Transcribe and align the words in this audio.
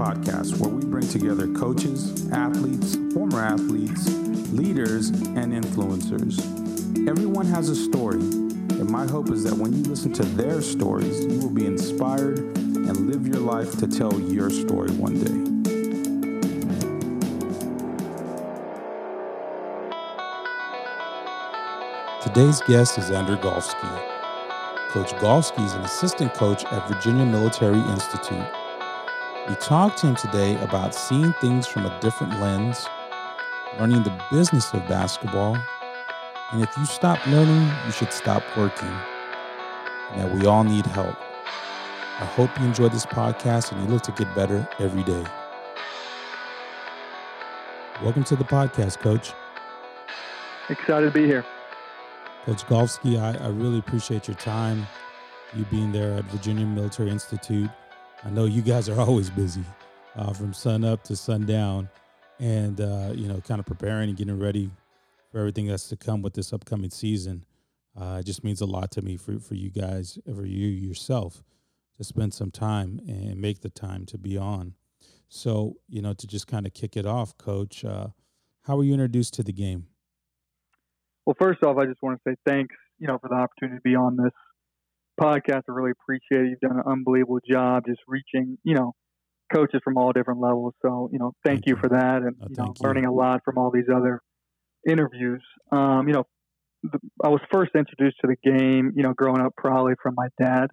podcast 0.00 0.56
where 0.56 0.70
we 0.70 0.82
bring 0.82 1.06
together 1.06 1.46
coaches, 1.48 2.26
athletes, 2.32 2.96
former 3.12 3.38
athletes, 3.38 4.08
leaders, 4.50 5.10
and 5.10 5.52
influencers. 5.52 6.40
Everyone 7.06 7.44
has 7.44 7.68
a 7.68 7.76
story, 7.76 8.16
and 8.16 8.88
my 8.88 9.06
hope 9.06 9.28
is 9.28 9.44
that 9.44 9.52
when 9.52 9.74
you 9.74 9.82
listen 9.82 10.10
to 10.14 10.22
their 10.22 10.62
stories, 10.62 11.22
you 11.26 11.38
will 11.40 11.50
be 11.50 11.66
inspired 11.66 12.38
and 12.38 13.10
live 13.10 13.26
your 13.26 13.40
life 13.40 13.76
to 13.78 13.86
tell 13.86 14.18
your 14.18 14.48
story 14.48 14.90
one 14.92 15.20
day. 15.20 15.50
Today's 22.22 22.62
guest 22.62 22.96
is 22.96 23.10
Andrew 23.10 23.36
Golfsky. 23.36 24.08
Coach 24.88 25.12
Golfsky 25.16 25.62
is 25.66 25.74
an 25.74 25.82
assistant 25.82 26.32
coach 26.32 26.64
at 26.64 26.88
Virginia 26.88 27.26
Military 27.26 27.80
Institute. 27.90 28.59
We 29.50 29.56
talked 29.56 29.98
to 29.98 30.06
him 30.06 30.14
today 30.14 30.56
about 30.62 30.94
seeing 30.94 31.32
things 31.40 31.66
from 31.66 31.84
a 31.84 32.00
different 32.00 32.38
lens, 32.40 32.86
learning 33.80 34.04
the 34.04 34.16
business 34.30 34.72
of 34.72 34.86
basketball, 34.86 35.58
and 36.52 36.62
if 36.62 36.70
you 36.78 36.84
stop 36.84 37.26
learning, 37.26 37.68
you 37.84 37.90
should 37.90 38.12
stop 38.12 38.44
working, 38.56 38.96
and 40.12 40.20
that 40.20 40.32
we 40.32 40.46
all 40.46 40.62
need 40.62 40.86
help. 40.86 41.16
I 42.20 42.26
hope 42.26 42.56
you 42.60 42.64
enjoyed 42.64 42.92
this 42.92 43.04
podcast 43.04 43.72
and 43.72 43.82
you 43.82 43.92
look 43.92 44.02
to 44.02 44.12
get 44.12 44.32
better 44.36 44.68
every 44.78 45.02
day. 45.02 45.24
Welcome 48.04 48.22
to 48.22 48.36
the 48.36 48.44
podcast, 48.44 49.00
Coach. 49.00 49.32
Excited 50.68 51.06
to 51.06 51.10
be 51.10 51.26
here. 51.26 51.44
Coach 52.46 52.64
Golfsky, 52.66 53.20
I, 53.20 53.36
I 53.44 53.48
really 53.48 53.80
appreciate 53.80 54.28
your 54.28 54.36
time, 54.36 54.86
you 55.56 55.64
being 55.64 55.90
there 55.90 56.12
at 56.12 56.24
Virginia 56.26 56.66
Military 56.66 57.10
Institute. 57.10 57.68
I 58.22 58.30
know 58.30 58.44
you 58.44 58.60
guys 58.60 58.88
are 58.88 59.00
always 59.06 59.30
busy 59.30 59.64
uh, 60.16 60.32
from 60.32 60.52
sun 60.52 60.84
up 60.84 61.02
to 61.04 61.16
sundown 61.16 61.88
and, 62.38 62.80
uh, 62.80 63.12
you 63.14 63.28
know, 63.28 63.40
kind 63.40 63.60
of 63.60 63.66
preparing 63.66 64.08
and 64.08 64.18
getting 64.18 64.38
ready 64.38 64.70
for 65.30 65.38
everything 65.38 65.66
that's 65.66 65.88
to 65.88 65.96
come 65.96 66.22
with 66.22 66.34
this 66.34 66.52
upcoming 66.52 66.90
season. 66.90 67.44
Uh, 67.98 68.18
it 68.20 68.26
just 68.26 68.44
means 68.44 68.60
a 68.60 68.66
lot 68.66 68.90
to 68.92 69.02
me 69.02 69.16
for, 69.16 69.38
for 69.38 69.54
you 69.54 69.70
guys, 69.70 70.18
for 70.24 70.44
you 70.44 70.68
yourself, 70.68 71.42
to 71.96 72.04
spend 72.04 72.34
some 72.34 72.50
time 72.50 73.00
and 73.06 73.40
make 73.40 73.60
the 73.60 73.70
time 73.70 74.04
to 74.06 74.18
be 74.18 74.36
on. 74.36 74.74
So, 75.28 75.76
you 75.88 76.02
know, 76.02 76.12
to 76.14 76.26
just 76.26 76.46
kind 76.46 76.66
of 76.66 76.74
kick 76.74 76.96
it 76.96 77.06
off, 77.06 77.36
Coach, 77.38 77.84
uh, 77.84 78.08
how 78.62 78.76
were 78.76 78.84
you 78.84 78.92
introduced 78.92 79.34
to 79.34 79.42
the 79.42 79.52
game? 79.52 79.86
Well, 81.24 81.36
first 81.38 81.62
off, 81.62 81.76
I 81.78 81.86
just 81.86 82.02
want 82.02 82.18
to 82.18 82.30
say 82.30 82.36
thanks, 82.46 82.74
you 82.98 83.06
know, 83.06 83.18
for 83.18 83.28
the 83.28 83.34
opportunity 83.34 83.78
to 83.78 83.82
be 83.82 83.94
on 83.94 84.16
this 84.16 84.32
podcast. 85.18 85.62
I 85.68 85.72
really 85.72 85.92
appreciate 85.92 86.46
it. 86.46 86.50
You've 86.50 86.60
done 86.60 86.78
an 86.78 86.84
unbelievable 86.86 87.40
job 87.48 87.84
just 87.86 88.00
reaching, 88.06 88.58
you 88.64 88.74
know, 88.74 88.92
coaches 89.52 89.80
from 89.82 89.96
all 89.96 90.12
different 90.12 90.40
levels. 90.40 90.74
So, 90.82 91.08
you 91.12 91.18
know, 91.18 91.32
thank, 91.44 91.58
thank 91.58 91.66
you, 91.66 91.74
you 91.74 91.80
for 91.80 91.88
that 91.88 92.22
and, 92.22 92.36
oh, 92.40 92.46
you 92.48 92.56
know, 92.56 92.74
learning 92.80 93.06
a 93.06 93.12
lot 93.12 93.40
from 93.44 93.58
all 93.58 93.70
these 93.70 93.88
other 93.94 94.20
interviews. 94.88 95.42
Um, 95.72 96.08
you 96.08 96.14
know, 96.14 96.24
the, 96.82 96.98
I 97.22 97.28
was 97.28 97.40
first 97.52 97.72
introduced 97.74 98.16
to 98.24 98.28
the 98.28 98.36
game, 98.42 98.92
you 98.94 99.02
know, 99.02 99.12
growing 99.12 99.40
up 99.40 99.52
probably 99.56 99.94
from 100.02 100.14
my 100.16 100.28
dad 100.40 100.68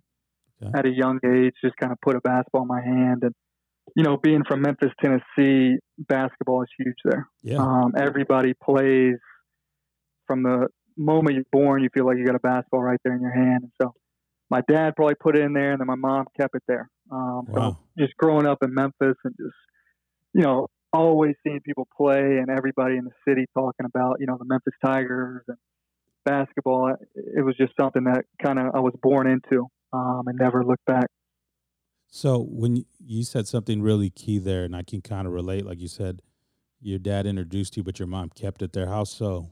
okay. 0.64 0.72
at 0.78 0.86
a 0.86 0.90
young 0.90 1.20
age, 1.26 1.54
just 1.64 1.76
kind 1.78 1.92
of 1.92 2.00
put 2.02 2.16
a 2.16 2.22
basketball 2.22 2.62
in 2.62 2.68
my 2.68 2.82
hand. 2.82 3.24
And, 3.24 3.34
you 3.96 4.04
know, 4.04 4.18
being 4.18 4.44
from 4.48 4.62
Memphis, 4.62 4.92
Tennessee, 5.02 5.78
basketball 5.98 6.62
is 6.62 6.70
huge 6.78 6.98
there. 7.04 7.28
Yeah. 7.42 7.58
Um, 7.58 7.94
everybody 7.98 8.54
plays 8.64 9.16
from 10.28 10.44
the 10.44 10.68
moment 10.98 11.36
you're 11.36 11.46
born, 11.52 11.84
you 11.84 11.90
feel 11.94 12.06
like 12.06 12.18
you 12.18 12.26
got 12.26 12.36
a 12.36 12.40
basketball 12.40 12.84
right 12.84 13.00
there 13.04 13.16
in 13.16 13.22
your 13.22 13.34
hand. 13.34 13.64
And 13.64 13.72
so 13.82 13.94
my 14.50 14.62
dad 14.68 14.96
probably 14.96 15.16
put 15.16 15.38
it 15.38 15.44
in 15.44 15.54
there, 15.54 15.72
and 15.72 15.80
then 15.80 15.88
my 15.88 15.96
mom 15.96 16.26
kept 16.40 16.56
it 16.56 16.64
there. 16.68 16.90
Um, 17.12 17.46
wow. 17.48 17.78
So 17.98 18.06
just 18.06 18.16
growing 18.18 18.46
up 18.46 18.60
in 18.64 18.74
Memphis 18.74 19.18
and 19.24 19.34
just, 19.38 19.56
you 20.34 20.44
know, 20.44 20.68
always 20.94 21.36
seeing 21.44 21.60
people 21.62 21.88
play 21.98 22.20
and 22.20 22.50
everybody 22.50 22.96
in 22.98 23.06
the 23.06 23.12
city 23.28 23.46
talking 23.54 23.86
about, 23.86 24.18
you 24.20 24.26
know, 24.26 24.38
the 24.38 24.46
Memphis 24.46 24.74
Tigers 24.84 25.44
and 25.48 25.58
basketball. 26.26 26.94
It 27.16 27.44
was 27.44 27.56
just 27.58 27.74
something 27.80 28.06
that 28.06 28.26
kind 28.44 28.60
of 28.60 28.76
I 28.76 28.80
was 28.80 28.94
born 29.02 29.28
into 29.28 29.68
um, 29.94 30.24
and 30.28 30.38
never 30.40 30.64
looked 30.64 30.86
back. 30.86 31.08
So 32.10 32.40
when 32.50 32.86
you 33.00 33.24
said 33.24 33.48
something 33.48 33.82
really 33.82 34.10
key 34.10 34.40
there, 34.40 34.64
and 34.64 34.76
I 34.76 34.84
can 34.84 35.02
kind 35.02 35.28
of 35.28 35.34
relate, 35.34 35.66
like 35.66 35.80
you 35.80 35.90
said, 35.90 36.22
your 36.80 37.00
dad 37.00 37.26
introduced 37.26 37.76
you, 37.76 37.84
but 37.84 38.00
your 38.00 38.08
mom 38.08 38.30
kept 38.30 38.62
it 38.62 38.72
there. 38.72 38.88
How 38.88 39.04
so? 39.04 39.52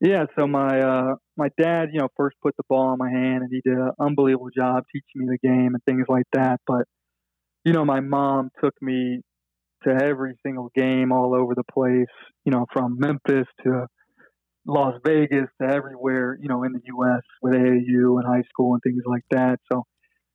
Yeah, 0.00 0.24
so 0.38 0.46
my 0.46 0.80
uh, 0.80 1.14
my 1.36 1.48
dad, 1.60 1.90
you 1.92 2.00
know, 2.00 2.08
first 2.16 2.36
put 2.42 2.56
the 2.56 2.62
ball 2.68 2.92
in 2.92 2.98
my 2.98 3.10
hand, 3.10 3.42
and 3.42 3.50
he 3.50 3.60
did 3.62 3.76
an 3.76 3.92
unbelievable 4.00 4.48
job 4.56 4.84
teaching 4.90 5.26
me 5.26 5.36
the 5.40 5.46
game 5.46 5.74
and 5.74 5.84
things 5.84 6.06
like 6.08 6.24
that. 6.32 6.60
But 6.66 6.86
you 7.64 7.72
know, 7.74 7.84
my 7.84 8.00
mom 8.00 8.50
took 8.62 8.74
me 8.80 9.20
to 9.84 9.90
every 9.90 10.34
single 10.44 10.70
game 10.74 11.12
all 11.12 11.34
over 11.34 11.54
the 11.54 11.64
place. 11.72 12.08
You 12.46 12.52
know, 12.52 12.66
from 12.72 12.98
Memphis 12.98 13.46
to 13.64 13.86
Las 14.66 14.94
Vegas 15.04 15.48
to 15.60 15.68
everywhere. 15.68 16.38
You 16.40 16.48
know, 16.48 16.64
in 16.64 16.72
the 16.72 16.80
U.S. 16.86 17.22
with 17.42 17.54
AAU 17.54 18.20
and 18.20 18.26
high 18.26 18.44
school 18.48 18.74
and 18.74 18.82
things 18.82 19.02
like 19.06 19.24
that. 19.32 19.60
So, 19.70 19.84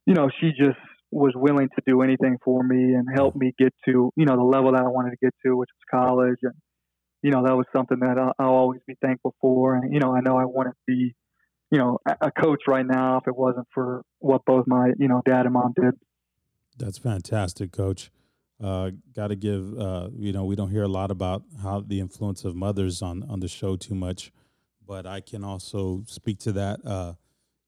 you 0.06 0.14
know, 0.14 0.30
she 0.42 0.50
just 0.50 0.80
was 1.12 1.34
willing 1.36 1.70
to 1.70 1.82
do 1.88 2.02
anything 2.02 2.38
for 2.44 2.64
me 2.64 2.94
and 2.94 3.08
help 3.16 3.36
me 3.36 3.54
get 3.58 3.74
to 3.88 4.12
you 4.16 4.26
know 4.26 4.36
the 4.36 4.44
level 4.44 4.74
that 4.74 4.82
I 4.82 4.90
wanted 4.90 5.12
to 5.12 5.18
get 5.22 5.34
to, 5.46 5.58
which 5.58 5.70
was 5.70 6.02
college 6.02 6.40
and 6.44 6.54
you 7.26 7.32
know, 7.32 7.42
that 7.44 7.56
was 7.56 7.66
something 7.76 7.98
that 8.02 8.20
I'll, 8.20 8.34
I'll 8.38 8.54
always 8.54 8.82
be 8.86 8.94
thankful 9.02 9.34
for. 9.42 9.74
And, 9.74 9.92
you 9.92 10.00
know, 10.00 10.16
I 10.16 10.22
know 10.22 10.38
I 10.38 10.46
wouldn't 10.46 10.76
be, 10.86 11.16
you 11.72 11.80
know, 11.80 11.98
a 12.06 12.30
coach 12.30 12.62
right 12.68 12.86
now 12.86 13.18
if 13.18 13.28
it 13.28 13.36
wasn't 13.36 13.66
for 13.74 14.04
what 14.20 14.46
both 14.46 14.68
my, 14.68 14.92
you 15.00 15.08
know, 15.08 15.24
dad 15.26 15.46
and 15.46 15.54
mom 15.54 15.74
did. 15.76 15.96
That's 16.78 17.00
fantastic, 17.00 17.72
coach. 17.72 18.12
Uh, 18.64 18.92
Got 19.16 19.30
to 19.30 19.36
give, 19.36 19.76
uh, 19.76 20.10
you 20.16 20.34
know, 20.34 20.46
we 20.46 20.56
don't 20.56 20.70
hear 20.70 20.84
a 20.84 20.88
lot 20.88 21.10
about 21.10 21.42
how 21.64 21.80
the 21.82 22.00
influence 22.00 22.46
of 22.46 22.56
mothers 22.56 23.02
on, 23.02 23.24
on 23.24 23.40
the 23.40 23.48
show 23.48 23.76
too 23.76 23.96
much, 23.96 24.32
but 24.86 25.08
I 25.08 25.20
can 25.20 25.44
also 25.44 26.04
speak 26.06 26.38
to 26.42 26.52
that. 26.52 26.86
Uh, 26.86 27.14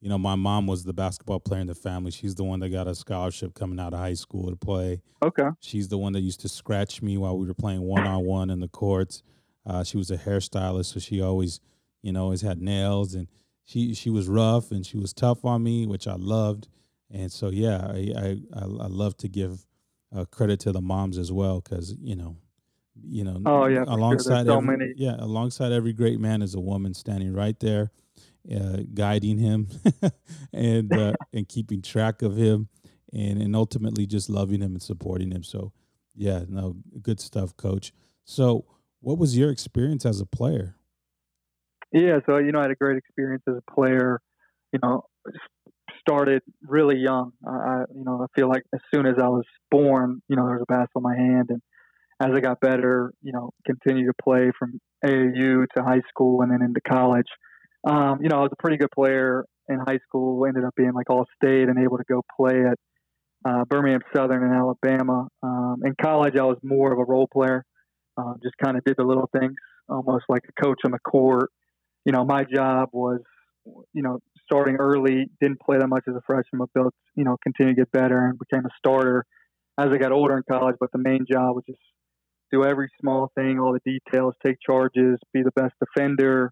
you 0.01 0.09
know, 0.09 0.19
my 0.19 0.35
mom 0.35 0.67
was 0.67 0.83
the 0.83 0.93
basketball 0.93 1.39
player 1.39 1.61
in 1.61 1.65
the 1.65 1.73
family. 1.73 2.11
She's 2.11 2.35
the 2.35 2.43
one 2.43 2.59
that 2.59 2.69
got 2.69 2.87
a 2.87 2.93
scholarship 2.93 3.55
coming 3.55 3.79
out 3.79 3.93
of 3.93 3.99
high 3.99 4.13
school 4.13 4.51
to 4.51 4.55
play. 4.55 5.01
Okay. 5.25 5.47
She's 5.61 5.87
the 5.87 5.97
one 5.97 6.13
that 6.13 6.21
used 6.21 6.41
to 6.41 6.49
scratch 6.49 7.01
me 7.01 7.17
while 7.17 7.35
we 7.35 7.47
were 7.47 7.55
playing 7.55 7.81
one 7.81 8.05
on 8.05 8.23
one 8.23 8.51
in 8.51 8.59
the 8.59 8.67
courts. 8.67 9.23
Uh, 9.67 9.83
she 9.83 9.97
was 9.97 10.09
a 10.09 10.17
hairstylist, 10.17 10.93
so 10.93 10.99
she 10.99 11.21
always, 11.21 11.59
you 12.01 12.13
know, 12.13 12.23
always 12.23 12.41
had 12.41 12.61
nails, 12.61 13.13
and 13.13 13.27
she 13.65 13.93
she 13.93 14.09
was 14.09 14.29
rough 14.29 14.71
and 14.71 14.85
she 14.85 14.97
was 14.97 15.13
tough 15.13 15.43
on 15.43 15.61
me, 15.61 15.85
which 15.85 16.07
I 16.07 16.15
loved. 16.15 16.69
And 17.11 17.31
so, 17.31 17.49
yeah, 17.49 17.85
I 17.85 18.13
I, 18.17 18.61
I 18.61 18.87
love 18.87 19.17
to 19.17 19.27
give 19.27 19.65
uh, 20.15 20.25
credit 20.25 20.61
to 20.61 20.71
the 20.71 20.81
moms 20.81 21.17
as 21.17 21.33
well, 21.33 21.59
because 21.59 21.93
you 21.99 22.15
know, 22.15 22.37
you 23.03 23.25
know, 23.25 23.41
oh 23.45 23.65
yeah, 23.65 23.83
alongside 23.87 24.45
sure. 24.45 24.53
so 24.53 24.57
every, 24.59 24.77
many. 24.77 24.93
yeah, 24.95 25.15
alongside 25.19 25.73
every 25.73 25.93
great 25.93 26.19
man 26.19 26.41
is 26.41 26.55
a 26.55 26.61
woman 26.61 26.93
standing 26.93 27.33
right 27.33 27.59
there, 27.59 27.91
uh, 28.55 28.77
guiding 28.93 29.37
him, 29.37 29.67
and 30.53 30.93
uh, 30.93 31.11
and 31.33 31.49
keeping 31.49 31.81
track 31.81 32.21
of 32.21 32.37
him, 32.37 32.69
and 33.11 33.41
and 33.41 33.53
ultimately 33.53 34.05
just 34.05 34.29
loving 34.29 34.61
him 34.61 34.71
and 34.71 34.81
supporting 34.81 35.29
him. 35.29 35.43
So, 35.43 35.73
yeah, 36.15 36.43
no, 36.47 36.77
good 37.01 37.19
stuff, 37.19 37.57
Coach. 37.57 37.91
So 38.23 38.65
what 39.01 39.17
was 39.17 39.37
your 39.37 39.51
experience 39.51 40.05
as 40.05 40.19
a 40.19 40.25
player? 40.25 40.75
Yeah, 41.91 42.19
so 42.25 42.37
you 42.37 42.51
know, 42.51 42.59
I 42.59 42.63
had 42.63 42.71
a 42.71 42.75
great 42.75 42.97
experience 42.97 43.43
as 43.47 43.55
a 43.55 43.71
player. 43.71 44.19
You 44.73 44.79
know, 44.83 45.03
started 45.99 46.41
really 46.61 46.97
young. 46.97 47.31
I, 47.47 47.83
you 47.95 48.03
know, 48.03 48.21
I 48.23 48.39
feel 48.39 48.49
like 48.49 48.63
as 48.73 48.81
soon 48.93 49.05
as 49.05 49.15
I 49.21 49.27
was 49.27 49.45
born, 49.71 50.21
you 50.27 50.35
know, 50.35 50.45
there 50.45 50.57
was 50.57 50.65
a 50.69 50.71
basketball 50.71 51.09
in 51.09 51.17
my 51.17 51.23
hand, 51.23 51.49
and 51.49 51.61
as 52.19 52.35
I 52.35 52.39
got 52.41 52.59
better, 52.59 53.13
you 53.21 53.31
know, 53.31 53.51
continued 53.65 54.07
to 54.07 54.23
play 54.23 54.51
from 54.57 54.79
AAU 55.05 55.65
to 55.75 55.83
high 55.83 56.01
school 56.09 56.41
and 56.41 56.51
then 56.51 56.61
into 56.61 56.81
college. 56.81 57.27
Um, 57.87 58.19
you 58.21 58.29
know, 58.29 58.37
I 58.37 58.41
was 58.41 58.51
a 58.51 58.61
pretty 58.61 58.77
good 58.77 58.91
player 58.91 59.45
in 59.69 59.79
high 59.79 59.99
school. 60.07 60.45
Ended 60.45 60.65
up 60.65 60.73
being 60.75 60.93
like 60.93 61.09
all 61.09 61.25
state 61.41 61.69
and 61.69 61.79
able 61.79 61.97
to 61.97 62.03
go 62.09 62.21
play 62.35 62.63
at 62.65 62.77
uh, 63.45 63.65
Birmingham 63.65 64.01
Southern 64.15 64.43
in 64.43 64.51
Alabama. 64.51 65.27
Um, 65.43 65.81
in 65.85 65.95
college, 66.01 66.35
I 66.37 66.43
was 66.43 66.57
more 66.63 66.91
of 66.91 66.99
a 66.99 67.05
role 67.05 67.27
player. 67.31 67.63
Uh, 68.17 68.33
just 68.41 68.55
kind 68.63 68.77
of 68.77 68.83
did 68.83 68.95
the 68.97 69.03
little 69.03 69.29
things, 69.39 69.55
almost 69.89 70.25
like 70.27 70.43
a 70.49 70.61
coach 70.63 70.79
on 70.85 70.91
the 70.91 70.99
court. 70.99 71.49
You 72.05 72.11
know, 72.11 72.25
my 72.25 72.43
job 72.43 72.89
was, 72.91 73.19
you 73.93 74.01
know, 74.01 74.19
starting 74.45 74.77
early, 74.77 75.25
didn't 75.41 75.59
play 75.59 75.77
that 75.77 75.87
much 75.87 76.05
as 76.07 76.15
a 76.15 76.21
freshman, 76.25 76.59
but 76.59 76.69
built, 76.73 76.93
you 77.15 77.23
know, 77.23 77.37
continue 77.43 77.75
to 77.75 77.81
get 77.81 77.91
better 77.91 78.25
and 78.25 78.39
became 78.39 78.65
a 78.65 78.69
starter 78.77 79.25
as 79.77 79.87
I 79.91 79.97
got 79.97 80.11
older 80.11 80.37
in 80.37 80.43
college. 80.49 80.77
But 80.79 80.91
the 80.91 80.99
main 80.99 81.25
job 81.29 81.55
was 81.55 81.63
just 81.67 81.79
do 82.51 82.63
every 82.63 82.89
small 83.01 83.31
thing, 83.35 83.59
all 83.59 83.73
the 83.73 83.99
details, 84.09 84.33
take 84.45 84.55
charges, 84.65 85.19
be 85.33 85.43
the 85.43 85.51
best 85.55 85.73
defender, 85.79 86.51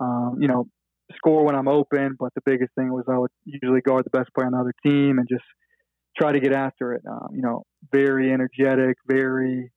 um, 0.00 0.38
you 0.40 0.48
know, 0.48 0.66
score 1.16 1.44
when 1.44 1.54
I'm 1.54 1.68
open. 1.68 2.16
But 2.18 2.32
the 2.34 2.42
biggest 2.46 2.72
thing 2.76 2.92
was 2.92 3.04
I 3.08 3.18
would 3.18 3.30
usually 3.44 3.80
guard 3.80 4.04
the 4.04 4.16
best 4.16 4.30
player 4.34 4.46
on 4.46 4.52
the 4.52 4.58
other 4.58 4.74
team 4.84 5.18
and 5.18 5.28
just 5.28 5.44
try 6.16 6.32
to 6.32 6.40
get 6.40 6.52
after 6.52 6.92
it. 6.92 7.02
Um, 7.10 7.28
you 7.34 7.42
know, 7.42 7.64
very 7.92 8.32
energetic, 8.32 8.96
very 9.06 9.72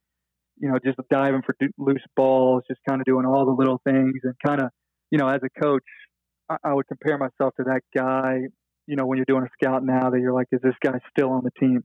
you 0.60 0.70
know, 0.70 0.80
just 0.84 0.98
diving 1.10 1.42
for 1.46 1.56
loose 1.78 2.04
balls, 2.16 2.64
just 2.68 2.80
kind 2.88 3.02
of 3.02 3.06
doing 3.06 3.26
all 3.26 3.46
the 3.46 3.52
little 3.52 3.82
things, 3.84 4.16
and 4.24 4.34
kind 4.46 4.62
of, 4.62 4.70
you 5.12 5.18
know, 5.18 5.28
as 5.28 5.42
a 5.44 5.62
coach, 5.62 5.84
I, 6.50 6.58
I 6.64 6.74
would 6.74 6.88
compare 6.88 7.18
myself 7.18 7.56
to 7.58 7.64
that 7.66 7.82
guy. 7.96 8.42
You 8.88 8.96
know, 8.96 9.06
when 9.06 9.18
you're 9.18 9.26
doing 9.26 9.44
a 9.44 9.50
scout 9.62 9.84
now, 9.84 10.10
that 10.10 10.20
you're 10.20 10.34
like, 10.34 10.48
is 10.52 10.62
this 10.62 10.76
guy 10.82 11.00
still 11.12 11.32
on 11.32 11.44
the 11.44 11.52
team? 11.60 11.84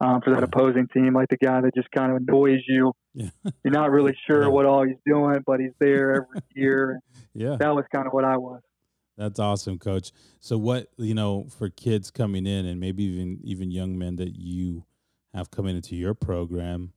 um, 0.00 0.20
for 0.22 0.34
that 0.34 0.42
opposing 0.42 0.88
team, 0.88 1.14
like 1.14 1.28
the 1.28 1.36
guy 1.36 1.60
that 1.60 1.74
just 1.74 1.90
kind 1.90 2.10
of 2.10 2.18
annoys 2.18 2.60
you. 2.66 2.92
Yeah. 3.14 3.30
You're 3.64 3.72
not 3.72 3.90
really 3.90 4.16
sure 4.26 4.42
yeah. 4.42 4.48
what 4.48 4.66
all 4.66 4.84
he's 4.84 4.96
doing, 5.06 5.38
but 5.46 5.60
he's 5.60 5.72
there 5.78 6.14
every 6.14 6.40
year. 6.54 7.00
yeah, 7.34 7.56
that 7.58 7.74
was 7.74 7.84
kind 7.94 8.06
of 8.06 8.12
what 8.12 8.24
I 8.24 8.36
was. 8.36 8.60
That's 9.16 9.38
awesome, 9.38 9.78
Coach. 9.78 10.10
So, 10.40 10.58
what 10.58 10.88
you 10.96 11.14
know 11.14 11.46
for 11.58 11.68
kids 11.68 12.10
coming 12.10 12.46
in, 12.46 12.66
and 12.66 12.80
maybe 12.80 13.04
even 13.04 13.40
even 13.44 13.70
young 13.70 13.96
men 13.96 14.16
that 14.16 14.36
you 14.36 14.84
have 15.32 15.50
coming 15.50 15.76
into 15.76 15.94
your 15.94 16.14
program, 16.14 16.92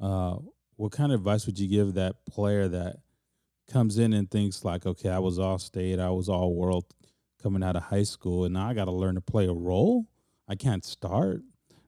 uh, 0.00 0.36
what 0.76 0.92
kind 0.92 1.12
of 1.12 1.20
advice 1.20 1.46
would 1.46 1.58
you 1.58 1.68
give 1.68 1.94
that 1.94 2.24
player 2.26 2.68
that 2.68 2.96
comes 3.70 3.98
in 3.98 4.12
and 4.12 4.30
thinks 4.30 4.64
like, 4.64 4.86
okay, 4.86 5.08
I 5.08 5.18
was 5.18 5.38
all 5.38 5.58
state, 5.58 5.98
I 5.98 6.10
was 6.10 6.28
all 6.28 6.54
world 6.54 6.84
coming 7.42 7.62
out 7.62 7.76
of 7.76 7.84
high 7.84 8.02
school, 8.02 8.44
and 8.44 8.54
now 8.54 8.68
I 8.68 8.74
got 8.74 8.84
to 8.86 8.92
learn 8.92 9.14
to 9.16 9.20
play 9.20 9.46
a 9.46 9.52
role. 9.52 10.06
I 10.48 10.54
can't 10.54 10.84
start 10.84 11.42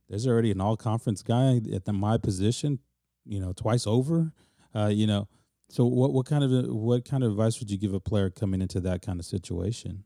there's 0.09 0.27
already 0.27 0.51
an 0.51 0.61
all 0.61 0.77
conference 0.77 1.23
guy 1.23 1.61
at 1.73 1.85
the, 1.85 1.93
my 1.93 2.19
position, 2.19 2.79
you 3.25 3.41
know, 3.41 3.53
twice 3.53 3.87
over. 3.87 4.33
Uh, 4.75 4.87
you 4.87 5.06
know, 5.06 5.29
so 5.69 5.87
what 5.87 6.12
what 6.12 6.27
kind 6.27 6.45
of 6.45 6.67
what 6.69 7.05
kind 7.05 7.25
of 7.25 7.31
advice 7.31 7.59
would 7.61 7.71
you 7.71 7.79
give 7.79 7.95
a 7.95 8.01
player 8.01 8.31
coming 8.31 8.61
into 8.61 8.81
that 8.81 9.03
kind 9.03 9.19
of 9.19 9.27
situation? 9.27 10.05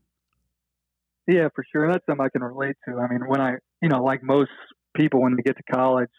Yeah, 1.27 1.49
for 1.53 1.63
sure. 1.71 1.91
That's 1.91 2.05
something 2.07 2.25
I 2.25 2.29
can 2.29 2.43
relate 2.43 2.75
to. 2.87 2.97
I 2.97 3.07
mean, 3.07 3.27
when 3.27 3.39
I, 3.39 3.57
you 3.81 3.89
know, 3.89 4.03
like 4.03 4.23
most 4.23 4.51
people, 4.95 5.21
when 5.21 5.35
they 5.35 5.43
get 5.43 5.57
to 5.57 5.63
college, 5.71 6.09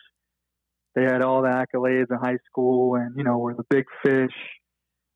they 0.95 1.03
had 1.03 1.23
all 1.23 1.43
the 1.43 1.49
accolades 1.49 2.11
in 2.11 2.19
high 2.19 2.39
school, 2.47 2.97
and 2.97 3.15
you 3.17 3.25
know, 3.25 3.39
were 3.39 3.55
the 3.55 3.65
big 3.69 3.85
fish. 4.03 4.35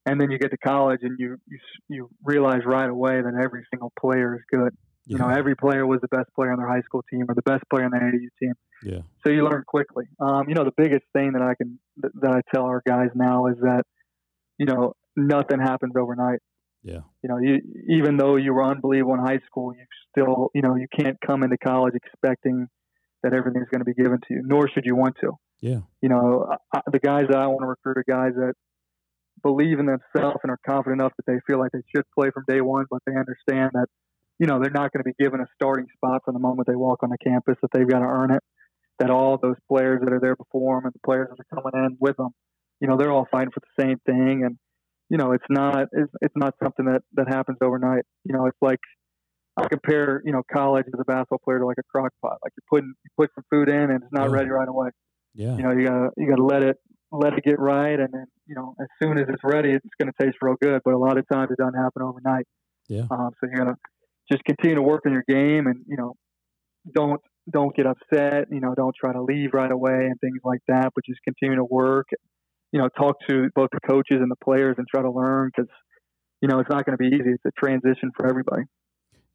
And 0.06 0.20
then 0.20 0.30
you 0.30 0.38
get 0.38 0.50
to 0.50 0.58
college, 0.58 1.00
and 1.02 1.18
you 1.18 1.36
you 1.48 1.58
you 1.88 2.10
realize 2.22 2.60
right 2.66 2.88
away 2.88 3.22
that 3.22 3.40
every 3.42 3.64
single 3.72 3.92
player 3.98 4.36
is 4.36 4.42
good. 4.52 4.76
You 5.06 5.18
know, 5.18 5.28
every 5.28 5.54
player 5.54 5.86
was 5.86 6.00
the 6.00 6.08
best 6.08 6.30
player 6.34 6.50
on 6.50 6.58
their 6.58 6.68
high 6.68 6.80
school 6.80 7.04
team 7.10 7.26
or 7.28 7.34
the 7.34 7.42
best 7.42 7.62
player 7.68 7.84
on 7.84 7.90
the 7.90 7.98
AAU 7.98 8.28
team. 8.40 8.54
Yeah. 8.82 9.00
So 9.24 9.30
you 9.30 9.44
learn 9.44 9.62
quickly. 9.66 10.06
Um, 10.18 10.48
you 10.48 10.54
know, 10.54 10.64
the 10.64 10.72
biggest 10.76 11.04
thing 11.12 11.32
that 11.32 11.42
I 11.42 11.54
can 11.54 11.78
that 12.22 12.30
I 12.30 12.40
tell 12.54 12.64
our 12.64 12.82
guys 12.86 13.10
now 13.14 13.46
is 13.46 13.56
that, 13.60 13.82
you 14.58 14.64
know, 14.64 14.94
nothing 15.14 15.60
happens 15.60 15.92
overnight. 15.96 16.40
Yeah. 16.82 17.00
You 17.22 17.28
know, 17.28 17.38
you, 17.38 17.60
even 17.88 18.16
though 18.16 18.36
you 18.36 18.54
were 18.54 18.64
unbelievable 18.64 19.14
in 19.14 19.20
high 19.20 19.40
school, 19.46 19.74
you 19.74 19.84
still, 20.10 20.50
you 20.54 20.62
know, 20.62 20.76
you 20.76 20.86
can't 20.98 21.18
come 21.26 21.42
into 21.42 21.58
college 21.58 21.94
expecting 21.94 22.68
that 23.22 23.32
everything's 23.32 23.68
going 23.70 23.80
to 23.80 23.86
be 23.86 23.94
given 23.94 24.18
to 24.28 24.34
you, 24.34 24.42
nor 24.44 24.68
should 24.68 24.84
you 24.84 24.96
want 24.96 25.16
to. 25.20 25.32
Yeah. 25.64 25.80
You 26.02 26.08
know, 26.10 26.56
I, 26.74 26.80
the 26.92 26.98
guys 26.98 27.24
that 27.30 27.38
I 27.38 27.46
want 27.46 27.62
to 27.62 27.66
recruit 27.66 27.96
are 27.96 28.04
guys 28.06 28.34
that 28.36 28.52
believe 29.42 29.78
in 29.78 29.86
themselves 29.86 30.38
and 30.42 30.50
are 30.50 30.60
confident 30.66 31.00
enough 31.00 31.12
that 31.16 31.26
they 31.26 31.40
feel 31.46 31.58
like 31.58 31.72
they 31.72 31.82
should 31.94 32.04
play 32.16 32.30
from 32.30 32.44
day 32.46 32.60
one, 32.60 32.84
but 32.90 33.00
they 33.06 33.16
understand 33.16 33.70
that 33.72 33.86
you 34.38 34.46
know, 34.46 34.58
they're 34.60 34.70
not 34.70 34.92
going 34.92 35.02
to 35.02 35.10
be 35.10 35.22
given 35.22 35.40
a 35.40 35.46
starting 35.54 35.86
spot 35.94 36.22
from 36.24 36.34
the 36.34 36.40
moment 36.40 36.66
they 36.66 36.74
walk 36.74 37.02
on 37.02 37.10
the 37.10 37.18
campus, 37.18 37.56
that 37.62 37.70
they've 37.72 37.88
got 37.88 38.00
to 38.00 38.06
earn 38.06 38.30
it. 38.32 38.42
That 38.98 39.10
all 39.10 39.38
those 39.40 39.56
players 39.68 40.00
that 40.04 40.12
are 40.12 40.20
there 40.20 40.36
before 40.36 40.76
them 40.76 40.86
and 40.86 40.94
the 40.94 41.00
players 41.04 41.28
that 41.30 41.40
are 41.40 41.62
coming 41.62 41.84
in 41.84 41.96
with 42.00 42.16
them, 42.16 42.30
you 42.80 42.86
know, 42.86 42.96
they're 42.96 43.10
all 43.10 43.26
fighting 43.30 43.50
for 43.50 43.60
the 43.60 43.82
same 43.82 43.98
thing. 44.06 44.44
And, 44.44 44.56
you 45.08 45.18
know, 45.18 45.32
it's 45.32 45.44
not, 45.50 45.88
it's, 45.92 46.12
it's 46.20 46.36
not 46.36 46.54
something 46.62 46.86
that, 46.86 47.02
that 47.14 47.28
happens 47.28 47.58
overnight. 47.60 48.04
You 48.24 48.36
know, 48.36 48.46
it's 48.46 48.58
like, 48.60 48.78
I 49.56 49.66
compare, 49.68 50.22
you 50.24 50.32
know, 50.32 50.42
college 50.52 50.86
as 50.86 50.98
a 50.98 51.04
basketball 51.04 51.40
player 51.44 51.60
to 51.60 51.66
like 51.66 51.78
a 51.78 51.82
crock 51.84 52.12
pot. 52.22 52.38
Like 52.42 52.52
you're 52.56 52.66
putting, 52.70 52.94
you 53.04 53.10
put 53.16 53.30
some 53.34 53.44
food 53.50 53.68
in 53.68 53.90
and 53.90 54.02
it's 54.02 54.12
not 54.12 54.30
ready 54.30 54.50
right 54.50 54.68
away. 54.68 54.90
Yeah. 55.34 55.56
You 55.56 55.62
know, 55.62 55.72
you 55.72 55.86
gotta, 55.86 56.10
you 56.16 56.28
gotta 56.28 56.44
let 56.44 56.62
it, 56.62 56.76
let 57.10 57.34
it 57.34 57.44
get 57.44 57.58
right. 57.58 57.98
And 57.98 58.08
then, 58.12 58.26
you 58.46 58.54
know, 58.54 58.74
as 58.80 58.86
soon 59.02 59.18
as 59.18 59.26
it's 59.28 59.42
ready, 59.44 59.70
it's 59.70 59.86
going 60.00 60.12
to 60.12 60.24
taste 60.24 60.38
real 60.40 60.56
good. 60.60 60.80
But 60.84 60.94
a 60.94 60.98
lot 60.98 61.18
of 61.18 61.24
times 61.32 61.50
it 61.50 61.58
doesn't 61.58 61.78
happen 61.78 62.02
overnight. 62.02 62.46
Yeah. 62.88 63.06
Um, 63.10 63.30
so 63.40 63.48
you 63.50 63.56
gotta, 63.56 63.76
just 64.30 64.44
continue 64.44 64.76
to 64.76 64.82
work 64.82 65.02
on 65.06 65.12
your 65.12 65.24
game 65.28 65.66
and 65.66 65.84
you 65.86 65.96
know 65.96 66.14
don't 66.94 67.20
don't 67.50 67.74
get 67.76 67.86
upset 67.86 68.46
you 68.50 68.60
know 68.60 68.74
don't 68.74 68.94
try 68.98 69.12
to 69.12 69.22
leave 69.22 69.50
right 69.52 69.70
away 69.70 70.06
and 70.06 70.18
things 70.20 70.40
like 70.44 70.60
that 70.68 70.90
but 70.94 71.04
just 71.04 71.20
continue 71.22 71.56
to 71.56 71.64
work 71.64 72.06
you 72.72 72.80
know 72.80 72.88
talk 72.88 73.16
to 73.28 73.48
both 73.54 73.68
the 73.72 73.80
coaches 73.86 74.18
and 74.20 74.30
the 74.30 74.36
players 74.42 74.74
and 74.78 74.86
try 74.88 75.02
to 75.02 75.10
learn 75.10 75.50
because 75.54 75.70
you 76.40 76.48
know 76.48 76.58
it's 76.58 76.70
not 76.70 76.84
going 76.84 76.96
to 76.96 77.02
be 77.02 77.14
easy 77.14 77.30
it's 77.30 77.44
a 77.46 77.50
transition 77.58 78.10
for 78.16 78.26
everybody 78.26 78.62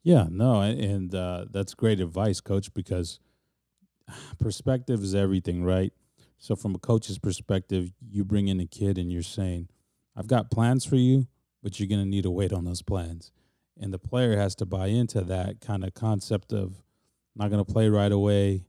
yeah 0.03 0.25
no 0.29 0.61
and 0.61 1.13
uh, 1.13 1.45
that's 1.51 1.73
great 1.73 1.99
advice 1.99 2.41
coach 2.41 2.73
because 2.73 3.19
perspective 4.39 5.01
is 5.01 5.15
everything 5.15 5.63
right 5.63 5.93
so 6.37 6.55
from 6.55 6.75
a 6.75 6.79
coach's 6.79 7.19
perspective 7.19 7.91
you 8.09 8.23
bring 8.23 8.47
in 8.47 8.59
a 8.59 8.65
kid 8.65 8.97
and 8.97 9.11
you're 9.11 9.21
saying 9.21 9.67
i've 10.15 10.27
got 10.27 10.51
plans 10.51 10.85
for 10.85 10.95
you 10.95 11.27
but 11.61 11.79
you're 11.79 11.89
going 11.89 12.01
to 12.01 12.07
need 12.07 12.23
to 12.23 12.31
wait 12.31 12.53
on 12.53 12.65
those 12.65 12.81
plans 12.81 13.31
and 13.79 13.93
the 13.93 13.99
player 13.99 14.37
has 14.37 14.55
to 14.55 14.65
buy 14.65 14.87
into 14.87 15.21
that 15.21 15.61
kind 15.61 15.83
of 15.83 15.93
concept 15.93 16.51
of 16.51 16.83
I'm 17.35 17.45
not 17.45 17.51
going 17.51 17.63
to 17.63 17.71
play 17.71 17.87
right 17.87 18.11
away. 18.11 18.65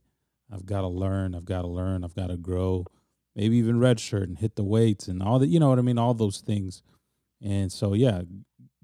I've 0.51 0.65
got 0.65 0.81
to 0.81 0.87
learn. 0.87 1.35
I've 1.35 1.45
got 1.45 1.63
to 1.63 1.67
learn. 1.67 2.03
I've 2.03 2.15
got 2.15 2.27
to 2.27 2.37
grow. 2.37 2.85
Maybe 3.35 3.57
even 3.57 3.79
redshirt 3.79 4.23
and 4.23 4.37
hit 4.37 4.55
the 4.55 4.63
weights 4.63 5.07
and 5.07 5.21
all 5.21 5.39
that. 5.39 5.47
You 5.47 5.59
know 5.59 5.69
what 5.69 5.79
I 5.79 5.81
mean? 5.81 5.97
All 5.97 6.13
those 6.13 6.39
things. 6.39 6.83
And 7.41 7.71
so, 7.71 7.93
yeah, 7.93 8.21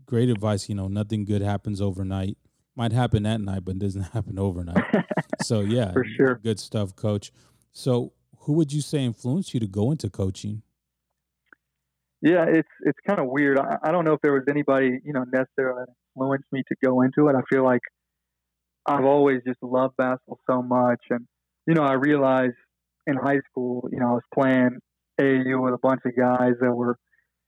great 0.05 0.29
advice. 0.29 0.67
You 0.67 0.75
know, 0.75 0.87
nothing 0.87 1.25
good 1.25 1.41
happens 1.41 1.81
overnight. 1.81 2.37
Might 2.77 2.91
happen 2.91 3.25
at 3.25 3.41
night, 3.41 3.65
but 3.65 3.79
doesn't 3.79 4.03
happen 4.13 4.37
overnight. 4.37 4.83
so, 5.41 5.61
yeah, 5.61 5.91
for 5.93 6.05
sure. 6.05 6.39
Good 6.43 6.59
stuff, 6.59 6.95
coach. 6.95 7.31
So, 7.71 8.13
who 8.41 8.53
would 8.53 8.71
you 8.71 8.81
say 8.81 9.03
influenced 9.03 9.53
you 9.55 9.59
to 9.59 9.67
go 9.67 9.91
into 9.91 10.11
coaching? 10.11 10.61
Yeah, 12.21 12.45
it's 12.47 12.69
it's 12.81 12.99
kind 13.05 13.19
of 13.19 13.27
weird. 13.29 13.59
I, 13.59 13.77
I 13.83 13.91
don't 13.91 14.05
know 14.05 14.13
if 14.13 14.21
there 14.21 14.33
was 14.33 14.43
anybody 14.47 14.99
you 15.03 15.13
know 15.13 15.25
necessarily 15.31 15.85
influenced 16.15 16.45
me 16.51 16.63
to 16.67 16.75
go 16.83 17.01
into 17.01 17.27
it. 17.29 17.35
I 17.35 17.41
feel 17.51 17.63
like 17.63 17.81
I've 18.85 19.05
always 19.05 19.41
just 19.45 19.61
loved 19.63 19.97
basketball 19.97 20.39
so 20.49 20.61
much, 20.61 21.01
and 21.09 21.27
you 21.67 21.73
know 21.73 21.83
I 21.83 21.93
realized 21.93 22.55
in 23.07 23.15
high 23.15 23.39
school, 23.49 23.87
you 23.91 23.99
know, 23.99 24.07
I 24.07 24.13
was 24.13 24.23
playing 24.33 24.79
AAU 25.19 25.63
with 25.63 25.73
a 25.73 25.79
bunch 25.81 26.01
of 26.05 26.15
guys 26.15 26.53
that 26.61 26.73
were 26.73 26.97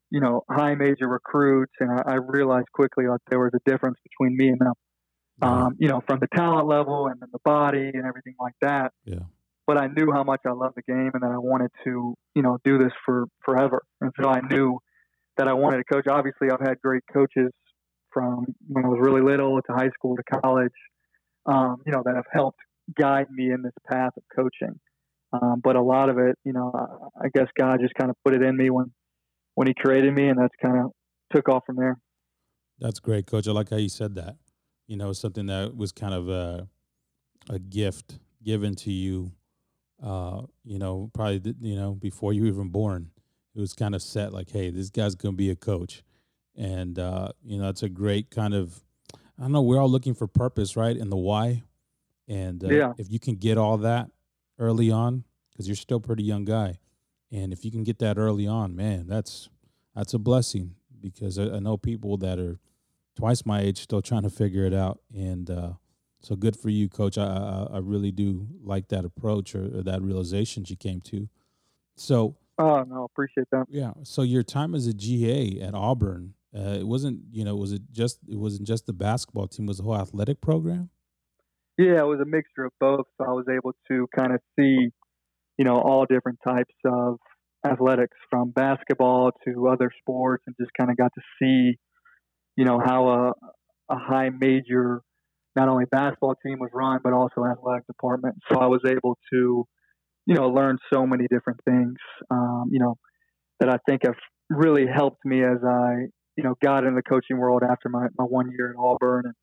you 0.10 0.22
know 0.22 0.44
high 0.50 0.74
major 0.74 1.08
recruits, 1.08 1.74
and 1.80 1.92
I, 1.92 2.14
I 2.14 2.16
realized 2.16 2.68
quickly 2.74 3.06
like 3.08 3.22
there 3.30 3.40
was 3.40 3.52
a 3.54 3.70
difference 3.70 3.98
between 4.04 4.36
me 4.36 4.50
and 4.50 4.60
them. 4.60 4.74
Um, 5.42 5.76
you 5.80 5.88
know, 5.88 6.02
from 6.06 6.20
the 6.20 6.28
talent 6.36 6.68
level 6.68 7.08
and 7.08 7.20
then 7.22 7.30
the 7.32 7.40
body 7.46 7.92
and 7.94 8.06
everything 8.06 8.36
like 8.40 8.56
that. 8.62 8.92
Yeah 9.06 9.20
but 9.70 9.78
I 9.78 9.86
knew 9.86 10.12
how 10.12 10.24
much 10.24 10.42
I 10.48 10.52
loved 10.52 10.78
the 10.78 10.82
game 10.82 11.12
and 11.14 11.22
that 11.22 11.30
I 11.30 11.38
wanted 11.38 11.70
to, 11.84 12.16
you 12.34 12.42
know, 12.42 12.58
do 12.64 12.80
this 12.80 12.92
for 13.06 13.26
forever. 13.46 13.84
And 14.02 14.12
so 14.20 14.28
I 14.28 14.42
knew 14.50 14.80
that 15.38 15.48
I 15.48 15.54
wanted 15.54 15.78
to 15.78 15.84
coach. 15.84 16.06
Obviously, 16.10 16.50
I've 16.50 16.60
had 16.60 16.82
great 16.82 17.04
coaches 17.14 17.52
from 18.12 18.48
when 18.68 18.84
I 18.84 18.88
was 18.88 18.98
really 19.00 19.22
little 19.22 19.62
to 19.62 19.72
high 19.72 19.92
school 19.94 20.16
to 20.16 20.24
college, 20.42 20.74
um, 21.46 21.84
you 21.86 21.92
know, 21.92 22.02
that 22.04 22.16
have 22.16 22.26
helped 22.34 22.58
guide 23.00 23.28
me 23.30 23.52
in 23.52 23.62
this 23.62 23.74
path 23.88 24.14
of 24.18 24.24
coaching. 24.36 24.80
Um, 25.34 25.62
but 25.64 25.76
a 25.76 25.84
lot 25.84 26.10
of 26.10 26.18
it, 26.18 26.36
you 26.44 26.54
know, 26.54 26.72
I, 26.74 27.26
I 27.26 27.30
guess 27.32 27.46
God 27.56 27.80
just 27.80 27.94
kind 27.94 28.10
of 28.10 28.16
put 28.26 28.34
it 28.34 28.42
in 28.42 28.58
me 28.58 28.72
when 28.72 28.92
when 29.54 29.68
He 29.68 29.76
created 29.76 30.16
me, 30.16 30.30
and 30.30 30.40
that's 30.40 30.56
kind 30.66 30.84
of 30.84 30.94
took 31.32 31.48
off 31.48 31.62
from 31.68 31.76
there. 31.76 32.00
That's 32.80 33.00
great, 33.00 33.28
Coach. 33.28 33.48
I 33.48 33.52
like 33.52 33.70
how 33.70 33.78
you 33.78 33.90
said 33.90 34.16
that. 34.16 34.38
You 34.90 34.98
know, 34.98 35.14
something 35.14 35.46
that 35.46 35.78
was 35.78 35.94
kind 35.94 36.14
of 36.14 36.28
a 36.28 36.68
a 37.50 37.60
gift 37.60 38.20
given 38.44 38.76
to 38.76 38.92
you 38.92 39.32
uh, 40.04 40.44
you 40.64 40.80
know, 40.80 41.10
probably 41.14 41.56
you 41.62 41.76
know 41.76 41.94
before 41.94 42.34
you 42.34 42.44
were 42.44 42.48
even 42.48 42.70
born, 42.70 43.12
it 43.56 43.60
was 43.60 43.74
kind 43.74 43.94
of 43.94 44.02
set 44.02 44.34
like, 44.34 44.50
hey, 44.50 44.70
this 44.70 44.90
guy's 44.90 45.16
gonna 45.16 45.36
be 45.36 45.50
a 45.50 45.56
coach, 45.56 46.04
and 46.56 46.98
uh, 46.98 47.30
you 47.44 47.60
know, 47.60 47.70
it's 47.70 47.84
a 47.84 47.90
great 47.90 48.32
kind 48.32 48.54
of. 48.54 48.84
I 49.38 49.44
don't 49.44 49.54
know. 49.54 49.62
We're 49.62 49.80
all 49.80 49.90
looking 49.90 50.16
for 50.16 50.28
purpose, 50.28 50.76
right? 50.76 50.96
And 50.98 51.12
the 51.12 51.18
why, 51.18 51.64
and 52.28 52.64
uh, 52.64 52.68
yeah. 52.68 52.94
if 52.98 53.10
you 53.10 53.20
can 53.20 53.36
get 53.36 53.58
all 53.58 53.78
that 53.78 54.10
early 54.58 54.92
on, 54.92 55.24
because 55.52 55.68
you're 55.68 55.78
still 55.78 55.98
a 55.98 56.02
pretty 56.02 56.24
young 56.24 56.46
guy, 56.46 56.80
and 57.32 57.54
if 57.54 57.64
you 57.64 57.72
can 57.72 57.84
get 57.84 58.00
that 58.00 58.18
early 58.18 58.48
on, 58.48 58.76
man, 58.76 59.08
that's 59.08 59.50
that's 59.96 60.14
a 60.14 60.20
blessing. 60.20 60.76
Because 61.02 61.40
I, 61.40 61.44
I 61.46 61.60
know 61.60 61.78
people 61.78 62.18
that 62.18 62.40
are 62.40 62.60
twice 63.20 63.46
my 63.46 63.60
age 63.60 63.80
still 63.80 64.02
trying 64.02 64.24
to 64.24 64.30
figure 64.30 64.66
it 64.66 64.74
out, 64.74 65.00
and 65.14 65.50
uh, 65.50 65.74
so 66.22 66.36
good 66.36 66.56
for 66.56 66.70
you, 66.70 66.88
Coach. 66.88 67.18
I 67.18 67.26
I, 67.26 67.76
I 67.76 67.78
really 67.80 68.12
do 68.12 68.48
like 68.64 68.88
that 68.90 69.04
approach 69.04 69.54
or, 69.56 69.80
or, 69.80 69.84
that 69.84 70.02
realization 70.02 70.64
you 70.68 70.76
came 70.76 71.02
to. 71.02 71.28
So. 71.96 72.38
Oh 72.58 72.84
no, 72.84 73.04
I 73.04 73.06
appreciate 73.06 73.48
that. 73.52 73.68
Yeah. 73.70 73.94
So 74.04 74.22
your 74.22 74.44
time 74.44 74.76
as 74.76 74.86
a 74.86 74.94
GA 74.94 75.62
at 75.62 75.74
Auburn, 75.74 76.34
uh, 76.54 76.78
it 76.80 76.88
wasn't 76.88 77.22
you 77.32 77.46
know 77.46 77.56
was 77.56 77.72
it 77.72 77.84
just 77.92 78.20
it 78.28 78.38
wasn't 78.38 78.68
just 78.68 78.86
the 78.86 78.94
basketball 78.94 79.48
team, 79.48 79.66
was 79.66 79.78
the 79.78 79.84
whole 79.84 79.96
athletic 79.96 80.42
program. 80.42 80.90
Yeah, 81.78 82.00
it 82.00 82.08
was 82.08 82.20
a 82.20 82.26
mixture 82.26 82.66
of 82.66 82.74
both. 82.80 83.06
So 83.18 83.26
I 83.26 83.32
was 83.32 83.46
able 83.50 83.74
to 83.90 84.08
kind 84.18 84.34
of 84.34 84.42
see, 84.58 84.90
you 85.58 85.66
know, 85.66 85.78
all 85.78 86.06
different 86.06 86.40
types 86.46 86.74
of 86.86 87.20
athletics 87.66 88.18
from 88.30 88.52
basketball 88.52 89.32
to 89.46 89.70
other 89.70 89.90
sports, 90.02 90.44
and 90.46 90.56
just 90.60 90.72
kind 90.78 90.92
of 90.92 90.98
got 90.98 91.14
to 91.16 91.22
see, 91.42 91.78
you 92.60 92.66
know, 92.66 92.78
how 92.86 93.08
a 93.08 93.32
a 93.90 93.98
high 93.98 94.30
major 94.30 95.02
not 95.56 95.70
only 95.70 95.86
basketball 95.86 96.36
team 96.46 96.60
was 96.60 96.70
run, 96.74 97.00
but 97.02 97.14
also 97.14 97.46
athletic 97.46 97.88
department. 97.88 98.36
So 98.52 98.60
I 98.60 98.66
was 98.66 98.82
able 98.86 99.18
to, 99.32 99.66
you 100.26 100.36
know, 100.36 100.50
learn 100.50 100.78
so 100.94 101.08
many 101.08 101.26
different 101.30 101.62
things, 101.64 101.96
um, 102.30 102.66
you 102.70 102.80
know, 102.80 102.98
that 103.62 103.70
I 103.70 103.78
think 103.88 104.02
have 104.04 104.16
really 104.50 104.86
helped 104.86 105.24
me 105.24 105.42
as 105.42 105.60
I, 105.66 106.08
you 106.36 106.44
know, 106.44 106.54
got 106.62 106.84
into 106.84 106.98
the 106.98 107.10
coaching 107.10 107.38
world 107.38 107.64
after 107.64 107.88
my, 107.88 108.08
my 108.18 108.26
one 108.26 108.52
year 108.52 108.72
at 108.72 108.76
Auburn 108.78 109.24
and 109.26 109.34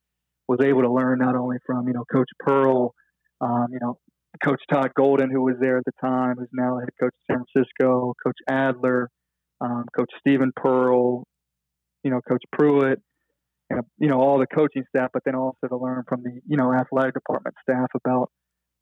was 0.46 0.60
able 0.62 0.82
to 0.82 0.92
learn 0.92 1.18
not 1.18 1.36
only 1.36 1.56
from, 1.66 1.88
you 1.88 1.94
know, 1.94 2.04
Coach 2.12 2.28
Pearl, 2.40 2.92
um, 3.40 3.68
you 3.72 3.78
know, 3.80 3.98
Coach 4.44 4.60
Todd 4.70 4.90
Golden, 4.94 5.30
who 5.30 5.42
was 5.42 5.56
there 5.58 5.78
at 5.78 5.84
the 5.86 5.92
time, 6.02 6.36
who's 6.38 6.48
now 6.52 6.78
head 6.78 6.90
coach 7.00 7.14
of 7.14 7.34
San 7.34 7.44
Francisco, 7.50 8.12
Coach 8.22 8.36
Adler, 8.48 9.08
um, 9.62 9.86
Coach 9.96 10.10
steven 10.20 10.52
Pearl, 10.54 11.24
you 12.06 12.12
know, 12.12 12.20
Coach 12.20 12.44
Prewitt, 12.54 12.98
and 13.68 13.80
you 13.98 14.06
know 14.06 14.20
all 14.20 14.38
the 14.38 14.46
coaching 14.46 14.84
staff, 14.88 15.10
but 15.12 15.22
then 15.24 15.34
also 15.34 15.66
to 15.68 15.76
learn 15.76 16.04
from 16.08 16.22
the 16.22 16.40
you 16.46 16.56
know 16.56 16.72
athletic 16.72 17.14
department 17.14 17.56
staff 17.68 17.88
about 17.96 18.30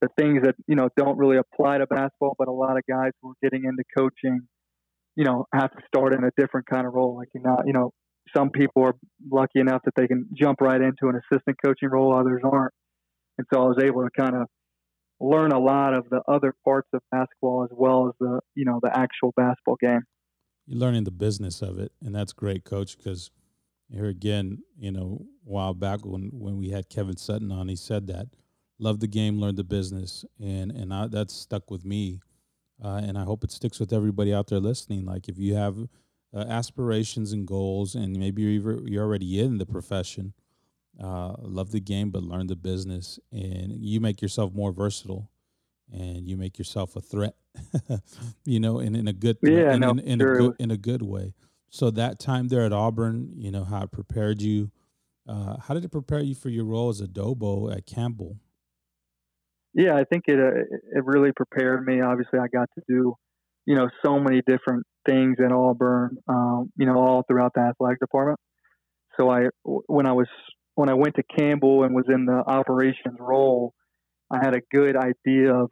the 0.03 0.09
things 0.19 0.43
that 0.43 0.55
you 0.69 0.77
know 0.77 0.91
don't 0.95 1.17
really 1.17 1.39
apply 1.39 1.79
to 1.79 1.87
basketball, 1.87 2.37
but 2.39 2.49
a 2.49 2.53
lot 2.53 2.77
of 2.77 2.83
guys 2.87 3.13
who 3.23 3.31
are 3.31 3.35
getting 3.43 3.65
into 3.65 3.83
coaching, 3.97 4.43
you 5.17 5.25
know, 5.25 5.47
have 5.55 5.71
to 5.71 5.79
start 5.87 6.13
in 6.13 6.23
a 6.23 6.31
different 6.37 6.67
kind 6.67 6.87
of 6.87 6.93
role. 6.93 7.17
Like 7.17 7.29
you 7.35 7.41
know, 7.41 7.63
you 7.65 7.73
know, 7.73 7.93
some 8.37 8.51
people 8.51 8.83
are 8.83 8.95
lucky 9.33 9.61
enough 9.61 9.81
that 9.87 9.95
they 9.97 10.07
can 10.07 10.29
jump 10.39 10.61
right 10.61 10.83
into 10.83 11.09
an 11.09 11.15
assistant 11.17 11.57
coaching 11.65 11.89
role, 11.89 12.15
others 12.15 12.43
aren't. 12.45 12.75
And 13.39 13.47
so 13.53 13.63
I 13.63 13.69
was 13.69 13.79
able 13.83 14.03
to 14.03 14.11
kind 14.15 14.37
of 14.37 14.49
learn 15.19 15.53
a 15.53 15.59
lot 15.59 15.95
of 15.95 16.11
the 16.11 16.21
other 16.29 16.55
parts 16.63 16.89
of 16.93 17.01
basketball 17.11 17.65
as 17.65 17.71
well 17.73 18.09
as 18.09 18.15
the 18.21 18.41
you 18.55 18.67
know 18.67 18.81
the 18.83 18.91
actual 18.95 19.33
basketball 19.35 19.79
game. 19.81 20.03
You're 20.67 20.79
learning 20.79 21.05
the 21.05 21.11
business 21.11 21.63
of 21.63 21.79
it, 21.79 21.93
and 22.03 22.15
that's 22.15 22.33
great, 22.33 22.65
coach. 22.65 22.97
Because 22.97 23.31
here 23.91 24.07
again, 24.07 24.63
you 24.79 24.91
know, 24.91 25.27
a 25.47 25.51
while 25.51 25.75
back 25.75 26.05
when 26.05 26.31
when 26.33 26.57
we 26.57 26.71
had 26.71 26.89
Kevin 26.89 27.17
Sutton 27.17 27.53
on, 27.53 27.69
he 27.69 27.77
said 27.77 28.07
that 28.09 28.29
love 28.79 29.01
the 29.01 29.07
game, 29.07 29.39
learn 29.39 29.57
the 29.57 29.65
business, 29.65 30.25
and 30.41 30.71
and 30.71 30.93
I, 30.93 31.07
that's 31.09 31.35
stuck 31.35 31.71
with 31.71 31.85
me, 31.85 32.21
uh, 32.83 33.01
and 33.05 33.19
I 33.19 33.25
hope 33.25 33.45
it 33.45 33.53
sticks 33.53 33.79
with 33.81 33.93
everybody 33.93 34.33
out 34.33 34.49
there 34.49 34.61
listening. 34.61 35.05
Like 35.05 35.29
if 35.29 35.39
you 35.39 35.55
have 35.55 35.77
uh, 36.35 36.45
aspirations 36.49 37.33
and 37.33 37.47
goals, 37.47 37.95
and 37.95 38.17
maybe 38.17 38.43
you're 38.43 38.87
you're 38.87 39.05
already 39.05 39.41
in 39.41 39.59
the 39.59 39.67
profession, 39.67 40.33
uh, 41.03 41.35
love 41.39 41.71
the 41.71 41.81
game, 41.81 42.11
but 42.11 42.23
learn 42.23 42.47
the 42.47 42.57
business, 42.57 43.19
and 43.33 43.73
you 43.73 44.01
make 44.01 44.23
yourself 44.23 44.53
more 44.55 44.73
versatile, 44.73 45.31
and 45.93 46.27
you 46.29 46.37
make 46.37 46.59
yourself 46.59 46.97
a 46.97 47.01
threat. 47.01 47.35
you 48.45 48.61
know, 48.61 48.79
in, 48.81 48.95
in 48.95 49.09
a 49.09 49.13
good 49.13 49.39
yeah, 49.43 49.75
in, 49.75 49.81
no, 49.81 49.91
in, 49.91 49.99
in 50.01 50.19
sure. 50.19 50.33
a 50.33 50.39
good 50.39 50.57
in 50.59 50.71
a 50.71 50.77
good 50.77 51.03
way. 51.03 51.35
So 51.71 51.91
that 51.91 52.19
time 52.19 52.49
there 52.49 52.63
at 52.63 52.73
Auburn, 52.73 53.33
you 53.37 53.51
know 53.51 53.65
how 53.65 53.83
it 53.83 53.93
prepared 53.93 54.43
you. 54.43 54.71
Uh, 55.29 55.57
how 55.59 55.75
did 55.75 55.85
it 55.85 55.91
prepare 55.91 56.21
you 56.21 56.35
for 56.35 56.51
your 56.51 56.65
role 56.65 56.91
as 56.91 57.01
a 57.01 57.07
Dobo 57.07 57.75
at 57.75 57.87
Campbell? 57.87 58.37
Yeah, 59.73 59.97
I 59.97 60.05
think 60.05 60.25
it 60.29 60.39
uh, 60.39 60.61
it 60.93 61.05
really 61.05 61.33
prepared 61.33 61.85
me. 61.85 62.01
Obviously, 62.01 62.39
I 62.39 62.47
got 62.49 62.69
to 62.77 62.83
do 62.89 63.15
you 63.67 63.75
know 63.75 63.89
so 64.05 64.19
many 64.19 64.43
different 64.47 64.87
things 65.07 65.37
at 65.45 65.53
Auburn, 65.53 66.17
um, 66.29 66.73
you 66.77 66.87
know, 66.87 66.97
all 66.99 67.25
throughout 67.29 67.53
the 67.55 67.61
athletic 67.61 68.01
department. 68.01 68.39
So 69.19 69.31
I 69.31 69.49
when 69.65 70.07
I 70.07 70.13
was 70.13 70.29
when 70.75 70.89
I 70.89 70.95
went 70.95 71.17
to 71.17 71.23
Campbell 71.39 71.85
and 71.85 71.95
was 71.95 72.07
in 72.09 72.27
the 72.27 72.43
operations 72.47 73.17
role, 73.19 73.75
I 74.31 74.39
had 74.45 74.57
a 74.57 74.61
good 74.73 74.97
idea 74.97 75.55
of 75.55 75.71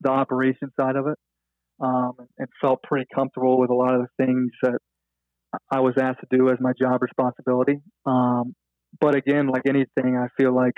the 0.00 0.10
operation 0.10 0.70
side 0.78 0.96
of 0.96 1.06
it, 1.06 1.18
um, 1.80 2.12
and 2.38 2.48
felt 2.60 2.82
pretty 2.82 3.06
comfortable 3.14 3.58
with 3.58 3.70
a 3.70 3.74
lot 3.74 3.94
of 3.94 4.02
the 4.02 4.24
things 4.24 4.50
that 4.62 4.78
I 5.70 5.80
was 5.80 5.94
asked 6.00 6.20
to 6.20 6.36
do 6.36 6.50
as 6.50 6.56
my 6.60 6.72
job 6.80 7.02
responsibility. 7.02 7.80
Um, 8.04 8.54
but 9.00 9.14
again, 9.14 9.48
like 9.48 9.62
anything, 9.66 10.16
I 10.16 10.28
feel 10.40 10.54
like 10.54 10.74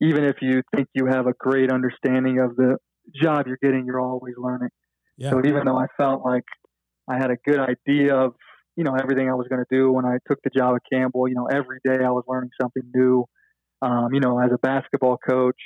even 0.00 0.24
if 0.24 0.36
you 0.40 0.62
think 0.74 0.88
you 0.94 1.06
have 1.06 1.26
a 1.26 1.32
great 1.38 1.72
understanding 1.72 2.38
of 2.38 2.56
the 2.56 2.76
job 3.22 3.46
you're 3.46 3.58
getting, 3.62 3.84
you're 3.86 4.00
always 4.00 4.34
learning. 4.36 4.70
Yeah. 5.16 5.30
So 5.30 5.40
even 5.44 5.62
though 5.64 5.78
I 5.78 5.86
felt 5.96 6.24
like 6.24 6.44
I 7.08 7.14
had 7.14 7.30
a 7.30 7.36
good 7.46 7.60
idea 7.60 8.14
of 8.14 8.34
you 8.76 8.84
know 8.84 8.94
everything 9.00 9.30
I 9.30 9.34
was 9.34 9.46
going 9.48 9.64
to 9.68 9.74
do 9.74 9.90
when 9.90 10.04
I 10.04 10.18
took 10.28 10.38
the 10.44 10.50
job 10.56 10.76
at 10.76 10.82
Campbell, 10.92 11.28
you 11.28 11.34
know 11.34 11.46
every 11.46 11.78
day 11.84 12.04
I 12.04 12.10
was 12.10 12.24
learning 12.28 12.50
something 12.60 12.82
new. 12.94 13.24
Um, 13.82 14.08
you 14.12 14.20
know, 14.20 14.38
as 14.38 14.50
a 14.52 14.58
basketball 14.58 15.18
coach, 15.18 15.60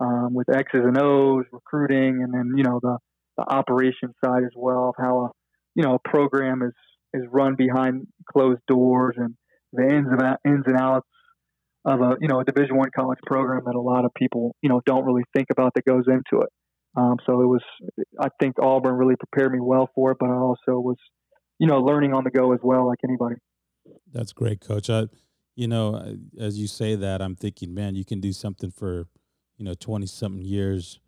um, 0.00 0.34
with 0.34 0.48
X's 0.48 0.80
and 0.84 0.98
O's, 0.98 1.44
recruiting, 1.52 2.22
and 2.22 2.32
then 2.32 2.54
you 2.56 2.64
know 2.64 2.80
the 2.82 2.98
the 3.36 3.44
operation 3.52 4.12
side 4.24 4.44
as 4.44 4.52
well 4.56 4.90
of 4.90 4.94
how 4.98 5.26
a 5.26 5.30
you 5.74 5.82
know 5.82 5.94
a 5.94 6.08
program 6.08 6.62
is 6.62 6.72
is 7.12 7.26
run 7.30 7.54
behind 7.56 8.06
closed 8.30 8.60
doors 8.66 9.14
and 9.18 9.34
the 9.72 9.82
ins 9.82 10.08
and 10.10 10.36
ins 10.44 10.64
and 10.66 10.76
outs 10.76 11.06
of 11.84 12.00
a 12.00 12.16
you 12.20 12.28
know 12.28 12.40
a 12.40 12.44
Division 12.44 12.76
One 12.76 12.90
college 12.94 13.18
program 13.26 13.62
that 13.66 13.74
a 13.74 13.80
lot 13.80 14.04
of 14.04 14.12
people 14.14 14.56
you 14.62 14.68
know 14.68 14.80
don't 14.86 15.04
really 15.04 15.24
think 15.34 15.48
about 15.50 15.74
that 15.74 15.84
goes 15.84 16.04
into 16.08 16.42
it. 16.42 16.48
Um, 16.96 17.16
so 17.24 17.40
it 17.40 17.46
was, 17.46 17.62
I 18.20 18.28
think 18.40 18.56
Auburn 18.60 18.94
really 18.94 19.16
prepared 19.16 19.52
me 19.52 19.60
well 19.60 19.88
for 19.94 20.10
it, 20.12 20.16
but 20.18 20.28
I 20.28 20.34
also 20.34 20.80
was, 20.80 20.96
you 21.58 21.66
know, 21.66 21.78
learning 21.78 22.14
on 22.14 22.24
the 22.24 22.30
go 22.30 22.52
as 22.52 22.58
well, 22.62 22.86
like 22.86 22.98
anybody. 23.04 23.36
That's 24.12 24.32
great, 24.32 24.60
Coach. 24.60 24.90
I, 24.90 25.06
you 25.54 25.68
know, 25.68 26.16
as 26.38 26.58
you 26.58 26.66
say 26.66 26.96
that, 26.96 27.22
I'm 27.22 27.36
thinking, 27.36 27.74
man, 27.74 27.94
you 27.94 28.04
can 28.04 28.20
do 28.20 28.32
something 28.32 28.70
for, 28.70 29.06
you 29.60 29.66
know, 29.66 29.74
twenty 29.74 30.06
something 30.06 30.42
years. 30.42 30.98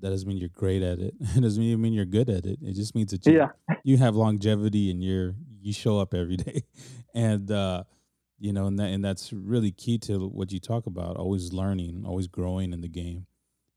That 0.00 0.10
doesn't 0.10 0.28
mean 0.28 0.38
you're 0.38 0.50
great 0.50 0.82
at 0.82 0.98
it. 0.98 1.14
It 1.36 1.40
doesn't 1.40 1.62
even 1.62 1.80
mean 1.80 1.92
you're 1.92 2.04
good 2.04 2.28
at 2.30 2.46
it. 2.46 2.58
It 2.62 2.74
just 2.74 2.94
means 2.94 3.12
that 3.12 3.26
you, 3.26 3.38
yeah. 3.38 3.48
you 3.84 3.96
have 3.98 4.14
longevity 4.14 4.90
and 4.90 5.02
you're 5.02 5.34
you 5.60 5.72
show 5.72 5.98
up 5.98 6.14
every 6.14 6.36
day, 6.48 6.62
and 7.14 7.50
uh, 7.50 7.84
you 8.38 8.52
know, 8.52 8.66
and 8.66 8.78
that 8.78 8.90
and 8.90 9.04
that's 9.04 9.32
really 9.32 9.72
key 9.72 9.98
to 9.98 10.28
what 10.28 10.52
you 10.52 10.60
talk 10.60 10.86
about. 10.86 11.16
Always 11.16 11.52
learning, 11.52 12.04
always 12.06 12.26
growing 12.26 12.72
in 12.72 12.80
the 12.80 12.88
game 12.88 13.26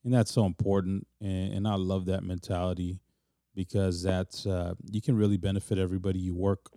and 0.04 0.14
that's 0.14 0.32
so 0.32 0.46
important 0.46 1.08
and, 1.22 1.54
and 1.54 1.68
i 1.68 1.76
love 1.76 2.06
that 2.06 2.24
mentality 2.24 3.02
because 3.56 4.04
that's 4.04 4.46
uh, 4.46 4.74
you 4.90 5.02
can 5.02 5.16
really 5.18 5.38
benefit 5.38 5.78
everybody 5.78 6.20
you 6.20 6.36
work 6.36 6.72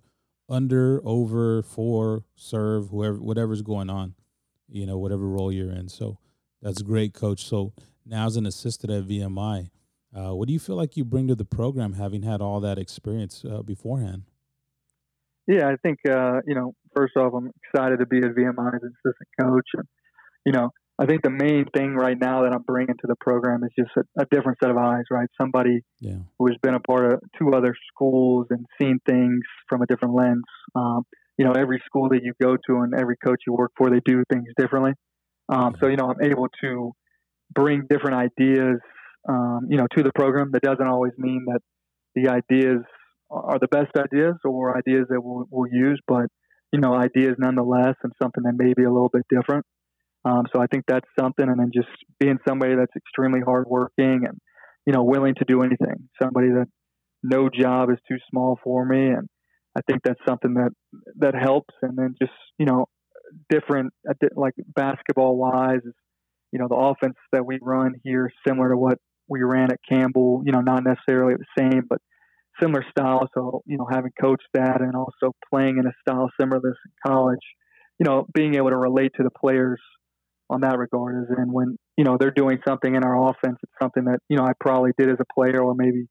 under 0.49 1.01
over 1.05 1.61
for 1.63 2.23
serve 2.35 2.89
whoever 2.89 3.17
whatever's 3.17 3.61
going 3.61 3.89
on 3.89 4.13
you 4.67 4.85
know 4.85 4.97
whatever 4.97 5.27
role 5.27 5.51
you're 5.51 5.71
in 5.71 5.87
so 5.87 6.17
that's 6.63 6.81
great 6.81 7.13
coach 7.13 7.45
so 7.45 7.73
now 8.05 8.25
as 8.25 8.35
an 8.35 8.45
assistant 8.45 8.91
at 8.91 9.03
vmi 9.03 9.69
uh, 10.15 10.33
what 10.33 10.47
do 10.47 10.53
you 10.53 10.59
feel 10.59 10.75
like 10.75 10.97
you 10.97 11.03
bring 11.03 11.27
to 11.27 11.35
the 11.35 11.45
program 11.45 11.93
having 11.93 12.23
had 12.23 12.41
all 12.41 12.59
that 12.59 12.79
experience 12.79 13.43
uh, 13.45 13.61
beforehand 13.61 14.23
yeah 15.47 15.67
i 15.67 15.75
think 15.83 15.99
uh, 16.09 16.39
you 16.47 16.55
know 16.55 16.73
first 16.95 17.15
off 17.17 17.33
i'm 17.33 17.51
excited 17.63 17.99
to 17.99 18.05
be 18.07 18.17
at 18.17 18.33
vmi 18.33 18.75
as 18.75 18.81
an 18.81 18.93
assistant 19.05 19.29
coach 19.39 19.67
and 19.75 19.87
you 20.45 20.51
know 20.51 20.69
I 20.99 21.07
think 21.07 21.23
the 21.23 21.31
main 21.31 21.65
thing 21.75 21.95
right 21.95 22.17
now 22.19 22.43
that 22.43 22.53
I'm 22.53 22.61
bringing 22.61 22.95
to 22.95 23.07
the 23.07 23.15
program 23.19 23.63
is 23.63 23.71
just 23.77 23.91
a, 23.97 24.21
a 24.21 24.25
different 24.29 24.59
set 24.61 24.69
of 24.69 24.77
eyes, 24.77 25.05
right? 25.09 25.27
Somebody 25.41 25.81
yeah. 25.99 26.17
who 26.37 26.47
has 26.47 26.57
been 26.61 26.75
a 26.75 26.79
part 26.79 27.11
of 27.11 27.19
two 27.39 27.49
other 27.53 27.75
schools 27.91 28.47
and 28.51 28.65
seen 28.79 28.99
things 29.07 29.39
from 29.67 29.81
a 29.81 29.87
different 29.87 30.13
lens. 30.13 30.43
Um, 30.75 31.03
you 31.37 31.45
know, 31.45 31.53
every 31.53 31.81
school 31.85 32.09
that 32.09 32.21
you 32.23 32.33
go 32.39 32.57
to 32.67 32.81
and 32.81 32.93
every 32.93 33.17
coach 33.17 33.41
you 33.47 33.53
work 33.53 33.71
for, 33.75 33.89
they 33.89 34.01
do 34.05 34.23
things 34.31 34.45
differently. 34.55 34.93
Um, 35.53 35.75
so, 35.79 35.87
you 35.87 35.97
know, 35.97 36.11
I'm 36.11 36.31
able 36.31 36.47
to 36.61 36.91
bring 37.53 37.83
different 37.89 38.15
ideas, 38.15 38.79
um, 39.29 39.67
you 39.69 39.77
know, 39.77 39.87
to 39.95 40.03
the 40.03 40.11
program. 40.15 40.51
That 40.51 40.61
doesn't 40.63 40.87
always 40.87 41.13
mean 41.17 41.45
that 41.47 41.61
the 42.15 42.29
ideas 42.29 42.81
are 43.29 43.59
the 43.59 43.67
best 43.67 43.91
ideas 43.97 44.35
or 44.43 44.77
ideas 44.77 45.05
that 45.09 45.21
we'll, 45.21 45.45
we'll 45.49 45.71
use, 45.71 45.99
but, 46.07 46.25
you 46.71 46.79
know, 46.79 46.93
ideas 46.93 47.35
nonetheless 47.37 47.95
and 48.03 48.11
something 48.21 48.43
that 48.43 48.53
may 48.55 48.73
be 48.73 48.83
a 48.83 48.91
little 48.91 49.09
bit 49.11 49.23
different. 49.29 49.65
Um, 50.25 50.45
so 50.53 50.61
I 50.61 50.67
think 50.67 50.85
that's 50.87 51.07
something, 51.19 51.47
and 51.47 51.59
then 51.59 51.71
just 51.73 51.89
being 52.19 52.37
somebody 52.47 52.75
that's 52.75 52.95
extremely 52.95 53.41
hardworking 53.41 54.25
and 54.25 54.37
you 54.85 54.93
know 54.93 55.03
willing 55.03 55.35
to 55.35 55.45
do 55.45 55.63
anything. 55.63 56.09
Somebody 56.21 56.47
that 56.49 56.67
no 57.21 57.49
job 57.49 57.89
is 57.89 57.97
too 58.07 58.17
small 58.29 58.57
for 58.63 58.85
me, 58.85 59.07
and 59.07 59.27
I 59.75 59.81
think 59.87 60.01
that's 60.03 60.19
something 60.27 60.53
that 60.53 60.71
that 61.17 61.35
helps. 61.35 61.73
And 61.81 61.97
then 61.97 62.15
just 62.21 62.31
you 62.57 62.65
know 62.65 62.85
different 63.49 63.93
uh, 64.09 64.13
like 64.35 64.53
basketball 64.67 65.37
wise, 65.37 65.81
you 66.51 66.59
know 66.59 66.67
the 66.67 66.75
offense 66.75 67.15
that 67.31 67.45
we 67.45 67.59
run 67.61 67.95
here 68.03 68.31
similar 68.47 68.69
to 68.69 68.77
what 68.77 68.99
we 69.27 69.41
ran 69.41 69.71
at 69.71 69.79
Campbell. 69.87 70.43
You 70.45 70.51
know, 70.51 70.61
not 70.61 70.83
necessarily 70.83 71.35
the 71.35 71.45
same, 71.57 71.83
but 71.89 71.99
similar 72.61 72.85
style. 72.91 73.27
So 73.33 73.63
you 73.65 73.77
know, 73.77 73.87
having 73.91 74.11
coached 74.19 74.47
that 74.53 74.81
and 74.81 74.95
also 74.95 75.35
playing 75.51 75.77
in 75.77 75.87
a 75.87 75.93
style 76.01 76.29
similar 76.39 76.61
to 76.61 76.69
this 76.69 76.77
in 76.85 77.11
college, 77.11 77.43
you 77.99 78.05
know, 78.05 78.25
being 78.33 78.55
able 78.55 78.69
to 78.69 78.77
relate 78.77 79.11
to 79.17 79.23
the 79.23 79.31
players 79.31 79.79
on 80.49 80.61
that 80.61 80.77
regard 80.77 81.23
is 81.23 81.35
and 81.37 81.51
when 81.51 81.77
you 81.97 82.03
know 82.03 82.17
they're 82.19 82.31
doing 82.31 82.59
something 82.67 82.95
in 82.95 83.03
our 83.03 83.29
offense 83.29 83.57
it's 83.63 83.71
something 83.81 84.05
that 84.05 84.19
you 84.29 84.37
know 84.37 84.43
I 84.43 84.51
probably 84.59 84.91
did 84.97 85.09
as 85.09 85.17
a 85.19 85.33
player 85.33 85.61
or 85.61 85.73
maybe 85.75 86.07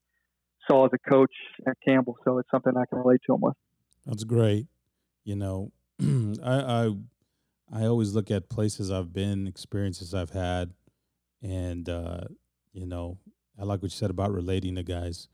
saw 0.69 0.87
as 0.87 0.91
a 0.95 1.11
coach 1.11 1.33
at 1.67 1.75
Campbell 1.87 2.17
so 2.25 2.39
it's 2.39 2.51
something 2.51 2.73
I 2.77 2.85
can 2.87 2.99
relate 2.99 3.21
to 3.27 3.35
them 3.35 3.41
with 3.41 3.55
that's 4.07 4.25
great 4.25 4.67
you 5.25 5.37
know 5.37 5.71
I, 6.01 6.87
I 6.87 6.95
I 7.73 7.87
always 7.87 8.15
look 8.15 8.31
at 8.31 8.51
places 8.51 8.91
I've 8.91 9.13
been 9.13 9.47
experiences 9.47 10.15
I've 10.15 10.31
had 10.31 10.73
and 11.43 11.89
uh 11.89 12.21
you 12.73 12.87
know 12.87 13.19
I 13.59 13.65
like 13.65 13.83
what 13.83 13.93
you 13.93 13.97
said 13.97 14.11
about 14.11 14.33
relating 14.33 14.77
to 14.77 14.83
guys. 14.83 15.29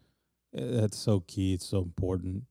Eh, 0.57 0.63
that's 0.63 0.97
so 0.97 1.21
key 1.21 1.55
it's 1.55 1.67
so 1.67 1.83
important. 1.83 2.45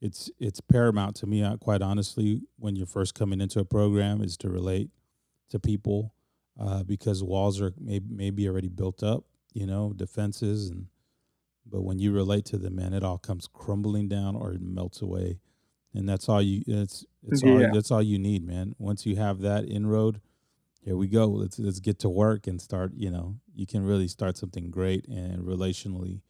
It's 0.00 0.30
it's 0.38 0.60
paramount 0.60 1.16
to 1.16 1.26
me 1.26 1.42
uh, 1.42 1.56
quite 1.56 1.82
honestly 1.82 2.40
when 2.58 2.76
you're 2.76 2.86
first 2.86 3.14
coming 3.14 3.40
into 3.40 3.60
a 3.60 3.64
program 3.64 4.22
is 4.22 4.36
to 4.38 4.48
relate 4.48 4.90
to 5.50 5.58
people 5.58 6.14
uh, 6.58 6.82
because 6.82 7.22
walls 7.22 7.60
are 7.60 7.72
maybe, 7.78 8.06
maybe 8.08 8.48
already 8.48 8.68
built 8.68 9.02
up, 9.02 9.24
you 9.52 9.66
know, 9.66 9.92
defenses 9.94 10.70
and 10.70 10.86
but 11.64 11.82
when 11.82 11.98
you 11.98 12.12
relate 12.12 12.44
to 12.46 12.58
them, 12.58 12.74
man, 12.74 12.92
it 12.92 13.04
all 13.04 13.18
comes 13.18 13.46
crumbling 13.46 14.08
down 14.08 14.34
or 14.34 14.52
it 14.52 14.60
melts 14.60 15.00
away, 15.00 15.38
and 15.94 16.08
that's 16.08 16.28
all 16.28 16.42
you. 16.42 16.62
It's 16.66 17.04
it's 17.26 17.42
yeah. 17.42 17.52
all 17.52 17.70
that's 17.72 17.90
all 17.90 18.02
you 18.02 18.18
need, 18.18 18.46
man. 18.46 18.74
Once 18.78 19.06
you 19.06 19.16
have 19.16 19.40
that 19.40 19.64
inroad, 19.64 20.20
here 20.80 20.96
we 20.96 21.06
go. 21.06 21.26
Let's 21.26 21.58
let's 21.58 21.80
get 21.80 21.98
to 22.00 22.08
work 22.08 22.46
and 22.46 22.60
start. 22.60 22.92
You 22.96 23.10
know, 23.10 23.36
you 23.54 23.66
can 23.66 23.84
really 23.84 24.08
start 24.08 24.36
something 24.36 24.70
great 24.70 25.06
and 25.08 25.44
relationally 25.44 26.22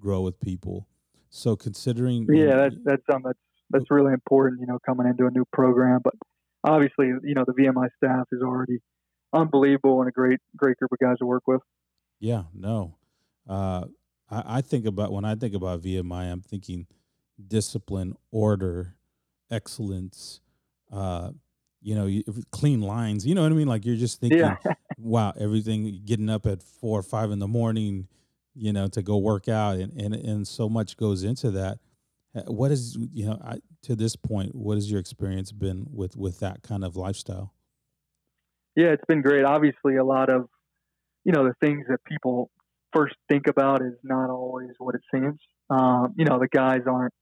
grow 0.00 0.22
with 0.22 0.40
people. 0.40 0.88
So 1.28 1.56
considering, 1.56 2.26
yeah, 2.30 2.56
that's 2.56 2.74
that's 2.84 3.02
something 3.06 3.26
that's 3.26 3.38
that's 3.70 3.90
really 3.90 4.12
important. 4.12 4.60
You 4.60 4.66
know, 4.66 4.78
coming 4.84 5.06
into 5.06 5.26
a 5.26 5.30
new 5.30 5.44
program, 5.52 6.00
but 6.02 6.14
obviously, 6.64 7.06
you 7.22 7.34
know, 7.34 7.44
the 7.46 7.52
VMI 7.52 7.88
staff 7.96 8.26
is 8.32 8.42
already 8.42 8.78
unbelievable 9.32 10.00
and 10.00 10.08
a 10.08 10.12
great 10.12 10.40
great 10.56 10.76
group 10.78 10.92
of 10.92 10.98
guys 10.98 11.18
to 11.18 11.26
work 11.26 11.44
with. 11.46 11.60
Yeah, 12.18 12.44
no, 12.52 12.96
uh, 13.48 13.84
I, 14.30 14.58
I 14.58 14.60
think 14.60 14.86
about 14.86 15.12
when 15.12 15.24
I 15.24 15.34
think 15.34 15.54
about 15.54 15.82
VMI, 15.82 16.32
I'm 16.32 16.42
thinking 16.42 16.86
discipline, 17.46 18.16
order, 18.30 18.96
excellence. 19.50 20.40
Uh, 20.92 21.30
you 21.82 21.94
know, 21.94 22.08
clean 22.50 22.80
lines. 22.80 23.26
You 23.26 23.34
know 23.34 23.42
what 23.42 23.52
I 23.52 23.54
mean? 23.54 23.68
Like 23.68 23.84
you're 23.84 23.96
just 23.96 24.20
thinking, 24.20 24.40
yeah. 24.40 24.56
wow, 24.98 25.32
everything 25.38 26.00
getting 26.04 26.28
up 26.28 26.46
at 26.46 26.62
four 26.62 26.98
or 26.98 27.02
five 27.02 27.30
in 27.30 27.38
the 27.38 27.48
morning, 27.48 28.08
you 28.54 28.72
know, 28.72 28.88
to 28.88 29.02
go 29.02 29.16
work 29.16 29.48
out, 29.48 29.76
and 29.76 29.98
and 30.00 30.14
and 30.14 30.46
so 30.46 30.68
much 30.68 30.96
goes 30.96 31.22
into 31.22 31.50
that. 31.52 31.78
What 32.46 32.70
is 32.70 32.96
you 33.12 33.26
know 33.26 33.40
I, 33.42 33.58
to 33.82 33.96
this 33.96 34.14
point? 34.14 34.54
What 34.54 34.76
has 34.76 34.90
your 34.90 35.00
experience 35.00 35.52
been 35.52 35.86
with 35.92 36.16
with 36.16 36.40
that 36.40 36.62
kind 36.62 36.84
of 36.84 36.96
lifestyle? 36.96 37.54
Yeah, 38.76 38.88
it's 38.88 39.04
been 39.08 39.22
great. 39.22 39.44
Obviously, 39.44 39.96
a 39.96 40.04
lot 40.04 40.28
of 40.28 40.48
you 41.24 41.32
know 41.32 41.44
the 41.44 41.54
things 41.60 41.86
that 41.88 42.04
people 42.04 42.50
first 42.92 43.14
think 43.28 43.46
about 43.46 43.82
is 43.82 43.94
not 44.02 44.30
always 44.30 44.70
what 44.78 44.94
it 44.94 45.02
seems. 45.12 45.40
Um, 45.70 46.14
you 46.16 46.24
know, 46.24 46.38
the 46.38 46.48
guys 46.48 46.82
aren't 46.86 47.14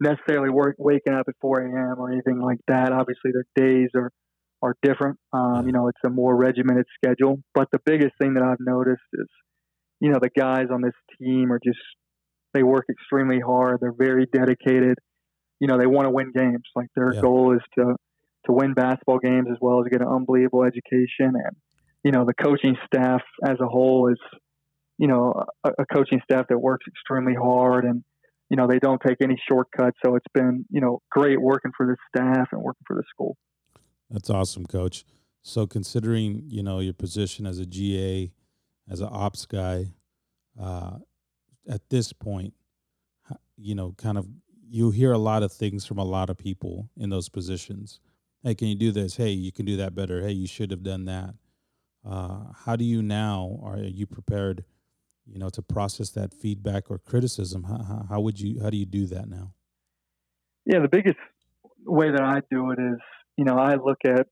necessarily 0.00 0.50
work, 0.50 0.76
waking 0.78 1.14
up 1.14 1.26
at 1.28 1.34
4 1.40 1.60
a.m. 1.60 1.98
or 1.98 2.10
anything 2.10 2.40
like 2.40 2.58
that. 2.68 2.92
Obviously, 2.92 3.32
their 3.32 3.46
days 3.56 3.90
are 3.94 4.10
are 4.62 4.74
different. 4.82 5.18
Um, 5.32 5.66
you 5.66 5.72
know, 5.72 5.88
it's 5.88 6.00
a 6.06 6.08
more 6.08 6.34
regimented 6.34 6.86
schedule. 6.96 7.38
But 7.54 7.68
the 7.70 7.80
biggest 7.84 8.12
thing 8.20 8.34
that 8.34 8.42
I've 8.42 8.60
noticed 8.60 9.02
is, 9.12 9.26
you 10.00 10.10
know, 10.10 10.18
the 10.20 10.30
guys 10.30 10.68
on 10.72 10.80
this 10.80 10.94
team 11.20 11.52
are 11.52 11.60
just 11.62 11.78
they 12.54 12.62
work 12.62 12.86
extremely 12.88 13.40
hard. 13.40 13.78
They're 13.80 13.92
very 13.92 14.26
dedicated. 14.32 14.98
You 15.60 15.68
know, 15.68 15.78
they 15.78 15.86
want 15.86 16.06
to 16.06 16.10
win 16.10 16.32
games. 16.34 16.64
Like 16.74 16.88
their 16.96 17.12
yeah. 17.12 17.20
goal 17.20 17.54
is 17.54 17.60
to 17.78 17.96
to 18.46 18.52
win 18.52 18.74
basketball 18.74 19.18
games 19.18 19.48
as 19.50 19.58
well 19.60 19.80
as 19.80 19.90
get 19.90 20.00
an 20.00 20.08
unbelievable 20.08 20.64
education. 20.64 21.32
And 21.34 21.56
you 22.02 22.12
know, 22.12 22.24
the 22.24 22.34
coaching 22.34 22.76
staff 22.86 23.22
as 23.46 23.58
a 23.60 23.66
whole 23.66 24.10
is, 24.10 24.18
you 24.98 25.08
know, 25.08 25.44
a, 25.64 25.70
a 25.78 25.86
coaching 25.94 26.20
staff 26.24 26.46
that 26.48 26.58
works 26.58 26.86
extremely 26.88 27.34
hard 27.34 27.84
and 27.84 28.02
you 28.54 28.56
know, 28.56 28.68
they 28.68 28.78
don't 28.78 29.02
take 29.04 29.16
any 29.20 29.36
shortcuts. 29.50 29.98
So 30.06 30.14
it's 30.14 30.28
been, 30.32 30.64
you 30.70 30.80
know, 30.80 31.02
great 31.10 31.42
working 31.42 31.72
for 31.76 31.86
the 31.86 31.96
staff 32.08 32.50
and 32.52 32.62
working 32.62 32.84
for 32.86 32.94
the 32.94 33.02
school. 33.10 33.36
That's 34.08 34.30
awesome, 34.30 34.64
coach. 34.64 35.04
So 35.42 35.66
considering, 35.66 36.44
you 36.46 36.62
know, 36.62 36.78
your 36.78 36.94
position 36.94 37.46
as 37.46 37.58
a 37.58 37.66
GA, 37.66 38.30
as 38.88 39.00
an 39.00 39.08
ops 39.10 39.44
guy, 39.44 39.94
uh, 40.60 40.98
at 41.68 41.90
this 41.90 42.12
point, 42.12 42.54
you 43.56 43.74
know, 43.74 43.92
kind 43.98 44.18
of 44.18 44.28
you 44.64 44.92
hear 44.92 45.10
a 45.10 45.18
lot 45.18 45.42
of 45.42 45.50
things 45.50 45.84
from 45.84 45.98
a 45.98 46.04
lot 46.04 46.30
of 46.30 46.38
people 46.38 46.88
in 46.96 47.10
those 47.10 47.28
positions. 47.28 47.98
Hey, 48.44 48.54
can 48.54 48.68
you 48.68 48.76
do 48.76 48.92
this? 48.92 49.16
Hey, 49.16 49.30
you 49.30 49.50
can 49.50 49.66
do 49.66 49.76
that 49.78 49.96
better. 49.96 50.20
Hey, 50.20 50.30
you 50.30 50.46
should 50.46 50.70
have 50.70 50.84
done 50.84 51.06
that. 51.06 51.34
Uh, 52.08 52.52
how 52.64 52.76
do 52.76 52.84
you 52.84 53.02
now? 53.02 53.58
Are 53.64 53.78
you 53.78 54.06
prepared 54.06 54.64
you 55.26 55.38
know, 55.38 55.48
to 55.50 55.62
process 55.62 56.10
that 56.10 56.32
feedback 56.32 56.90
or 56.90 56.98
criticism? 56.98 57.64
How, 57.64 58.06
how, 58.08 58.20
would 58.20 58.40
you, 58.40 58.60
how 58.62 58.70
do 58.70 58.76
you 58.76 58.86
do 58.86 59.06
that 59.06 59.28
now? 59.28 59.52
Yeah, 60.66 60.80
the 60.80 60.88
biggest 60.88 61.18
way 61.86 62.10
that 62.10 62.22
I 62.22 62.40
do 62.50 62.70
it 62.70 62.78
is, 62.78 62.98
you 63.36 63.44
know, 63.44 63.56
I 63.56 63.74
look 63.74 63.98
at 64.06 64.26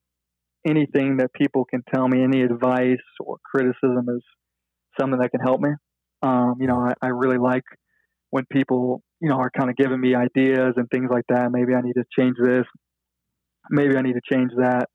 anything 0.67 1.19
that 1.19 1.33
people 1.33 1.65
can 1.65 1.83
tell 1.93 2.09
me, 2.09 2.23
any 2.23 2.43
advice 2.43 3.03
or 3.21 3.39
criticism 3.45 4.07
is 4.09 4.23
something 4.99 5.19
that 5.21 5.31
can 5.31 5.41
help 5.41 5.61
me. 5.61 5.71
Um, 6.23 6.55
you 6.61 6.67
know, 6.67 6.77
I, 6.77 6.93
I 7.03 7.09
really 7.09 7.39
like 7.39 7.65
when 8.31 8.45
people, 8.51 9.03
you 9.21 9.29
know, 9.29 9.37
are 9.37 9.51
kind 9.51 9.71
of 9.71 9.77
giving 9.77 10.01
me 10.01 10.15
ideas 10.15 10.75
and 10.77 10.89
things 10.91 11.09
like 11.11 11.25
that. 11.29 11.51
Maybe 11.51 11.75
I 11.75 11.81
need 11.81 11.95
to 11.95 12.05
change 12.19 12.37
this. 12.43 12.65
Maybe 13.71 13.97
I 13.97 14.03
need 14.03 14.15
to 14.15 14.21
change 14.33 14.53
that. 14.57 14.87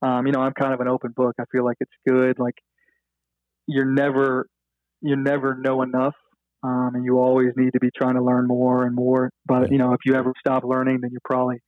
Um, 0.00 0.26
you 0.26 0.32
know, 0.32 0.40
I'm 0.40 0.52
kind 0.52 0.72
of 0.72 0.80
an 0.80 0.88
open 0.88 1.12
book. 1.14 1.34
I 1.40 1.44
feel 1.50 1.64
like 1.64 1.76
it's 1.80 1.92
good. 2.06 2.38
Like 2.38 2.54
you're 3.66 3.92
never 3.92 4.46
you 5.00 5.16
never 5.16 5.56
know 5.56 5.82
enough, 5.82 6.14
um, 6.62 6.92
and 6.94 7.04
you 7.04 7.18
always 7.18 7.52
need 7.56 7.72
to 7.72 7.80
be 7.80 7.90
trying 7.96 8.14
to 8.14 8.22
learn 8.22 8.46
more 8.46 8.84
and 8.84 8.94
more. 8.94 9.30
But 9.46 9.70
you 9.70 9.78
know, 9.78 9.92
if 9.92 10.00
you 10.04 10.14
ever 10.14 10.32
stop 10.38 10.64
learning, 10.64 11.00
then 11.02 11.10
you 11.12 11.18
probably 11.24 11.58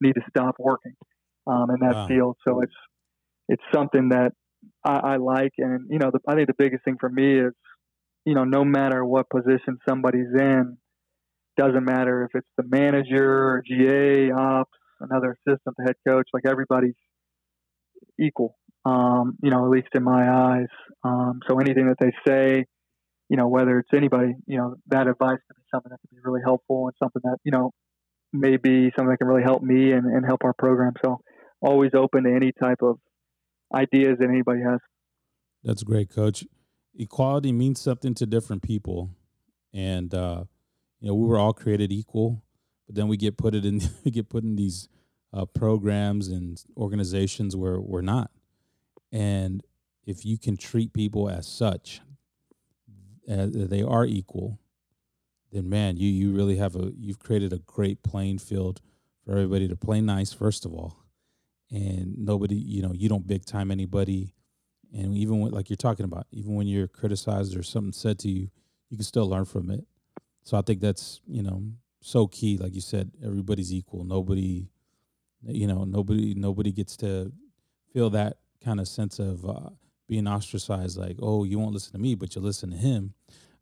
need 0.00 0.14
to 0.14 0.22
stop 0.28 0.56
working 0.58 0.94
um, 1.46 1.70
in 1.70 1.76
that 1.80 1.94
wow. 1.94 2.08
field. 2.08 2.36
So 2.46 2.60
it's 2.60 2.74
it's 3.48 3.62
something 3.74 4.10
that 4.10 4.32
I, 4.84 4.96
I 4.96 5.16
like, 5.16 5.52
and 5.58 5.86
you 5.90 5.98
know, 5.98 6.10
the, 6.12 6.20
I 6.28 6.34
think 6.34 6.48
the 6.48 6.54
biggest 6.58 6.84
thing 6.84 6.96
for 6.98 7.08
me 7.08 7.40
is, 7.40 7.52
you 8.24 8.34
know, 8.34 8.44
no 8.44 8.64
matter 8.64 9.04
what 9.04 9.28
position 9.30 9.78
somebody's 9.88 10.32
in, 10.38 10.76
doesn't 11.56 11.84
matter 11.84 12.24
if 12.24 12.30
it's 12.34 12.48
the 12.56 12.64
manager, 12.64 13.48
or 13.48 13.62
GA, 13.66 14.30
ops, 14.30 14.70
another 15.00 15.36
assistant, 15.46 15.76
the 15.76 15.84
head 15.84 15.96
coach, 16.06 16.28
like 16.32 16.44
everybody's 16.46 16.94
equal. 18.20 18.56
Um, 18.84 19.36
you 19.42 19.50
know, 19.50 19.64
at 19.64 19.70
least 19.70 19.88
in 19.94 20.04
my 20.04 20.30
eyes. 20.30 20.68
Um, 21.02 21.40
so 21.48 21.58
anything 21.58 21.88
that 21.88 21.96
they 21.98 22.12
say, 22.26 22.66
you 23.28 23.36
know, 23.36 23.48
whether 23.48 23.78
it's 23.78 23.90
anybody, 23.94 24.34
you 24.46 24.58
know, 24.58 24.74
that 24.88 25.08
advice 25.08 25.38
could 25.46 25.56
be 25.56 25.62
something 25.72 25.90
that 25.90 26.00
could 26.00 26.10
be 26.10 26.20
really 26.22 26.40
helpful 26.44 26.86
and 26.86 26.94
something 27.02 27.22
that, 27.24 27.38
you 27.44 27.52
know, 27.52 27.72
may 28.32 28.56
be 28.56 28.90
something 28.96 29.10
that 29.10 29.18
can 29.18 29.26
really 29.26 29.42
help 29.42 29.62
me 29.62 29.92
and, 29.92 30.06
and 30.06 30.24
help 30.24 30.44
our 30.44 30.52
program. 30.52 30.92
So 31.04 31.20
always 31.60 31.92
open 31.94 32.24
to 32.24 32.34
any 32.34 32.52
type 32.52 32.78
of 32.82 32.98
ideas 33.74 34.16
that 34.20 34.28
anybody 34.28 34.60
has. 34.62 34.78
That's 35.64 35.82
great, 35.82 36.10
coach. 36.10 36.44
Equality 36.98 37.52
means 37.52 37.80
something 37.80 38.14
to 38.14 38.26
different 38.26 38.62
people. 38.62 39.10
And, 39.72 40.14
uh, 40.14 40.44
you 41.00 41.08
know, 41.08 41.14
we 41.14 41.26
were 41.26 41.38
all 41.38 41.52
created 41.52 41.92
equal, 41.92 42.42
but 42.86 42.94
then 42.94 43.08
we 43.08 43.16
get 43.16 43.36
put 43.36 43.54
it 43.54 43.64
in, 43.64 43.80
we 44.04 44.10
get 44.10 44.28
put 44.28 44.44
in 44.44 44.56
these 44.56 44.88
uh, 45.32 45.44
programs 45.46 46.28
and 46.28 46.62
organizations 46.76 47.56
where 47.56 47.80
we're 47.80 48.00
not. 48.00 48.30
And 49.12 49.62
if 50.06 50.24
you 50.24 50.38
can 50.38 50.56
treat 50.56 50.92
people 50.92 51.28
as 51.28 51.46
such, 51.46 52.00
uh, 53.28 53.48
they 53.50 53.82
are 53.82 54.04
equal, 54.04 54.58
then 55.52 55.68
man, 55.68 55.96
you 55.96 56.08
you 56.08 56.32
really 56.32 56.56
have 56.56 56.76
a 56.76 56.92
you've 56.96 57.18
created 57.18 57.52
a 57.52 57.58
great 57.58 58.02
playing 58.02 58.38
field 58.38 58.80
for 59.24 59.32
everybody 59.32 59.68
to 59.68 59.76
play 59.76 60.00
nice. 60.00 60.32
First 60.32 60.64
of 60.64 60.72
all, 60.72 61.04
and 61.70 62.16
nobody, 62.18 62.56
you 62.56 62.82
know, 62.82 62.92
you 62.92 63.08
don't 63.08 63.26
big 63.26 63.44
time 63.44 63.70
anybody, 63.70 64.34
and 64.92 65.14
even 65.14 65.40
when, 65.40 65.52
like 65.52 65.68
you're 65.68 65.76
talking 65.76 66.04
about, 66.04 66.26
even 66.30 66.54
when 66.54 66.66
you're 66.66 66.88
criticized 66.88 67.56
or 67.56 67.62
something 67.62 67.92
said 67.92 68.18
to 68.20 68.28
you, 68.28 68.48
you 68.90 68.96
can 68.96 69.04
still 69.04 69.28
learn 69.28 69.44
from 69.44 69.70
it. 69.70 69.84
So 70.44 70.56
I 70.56 70.62
think 70.62 70.80
that's 70.80 71.20
you 71.26 71.42
know 71.42 71.62
so 72.00 72.26
key. 72.26 72.58
Like 72.58 72.74
you 72.74 72.80
said, 72.80 73.10
everybody's 73.24 73.72
equal. 73.72 74.04
Nobody, 74.04 74.68
you 75.42 75.66
know, 75.66 75.84
nobody 75.84 76.34
nobody 76.34 76.72
gets 76.72 76.96
to 76.98 77.32
feel 77.92 78.10
that 78.10 78.36
kind 78.62 78.80
of 78.80 78.88
sense 78.88 79.18
of 79.18 79.44
uh, 79.44 79.70
being 80.08 80.26
ostracized 80.26 80.96
like 80.98 81.16
oh 81.20 81.44
you 81.44 81.58
won't 81.58 81.72
listen 81.72 81.92
to 81.92 81.98
me 81.98 82.14
but 82.14 82.34
you 82.34 82.40
listen 82.40 82.70
to 82.70 82.76
him 82.76 83.14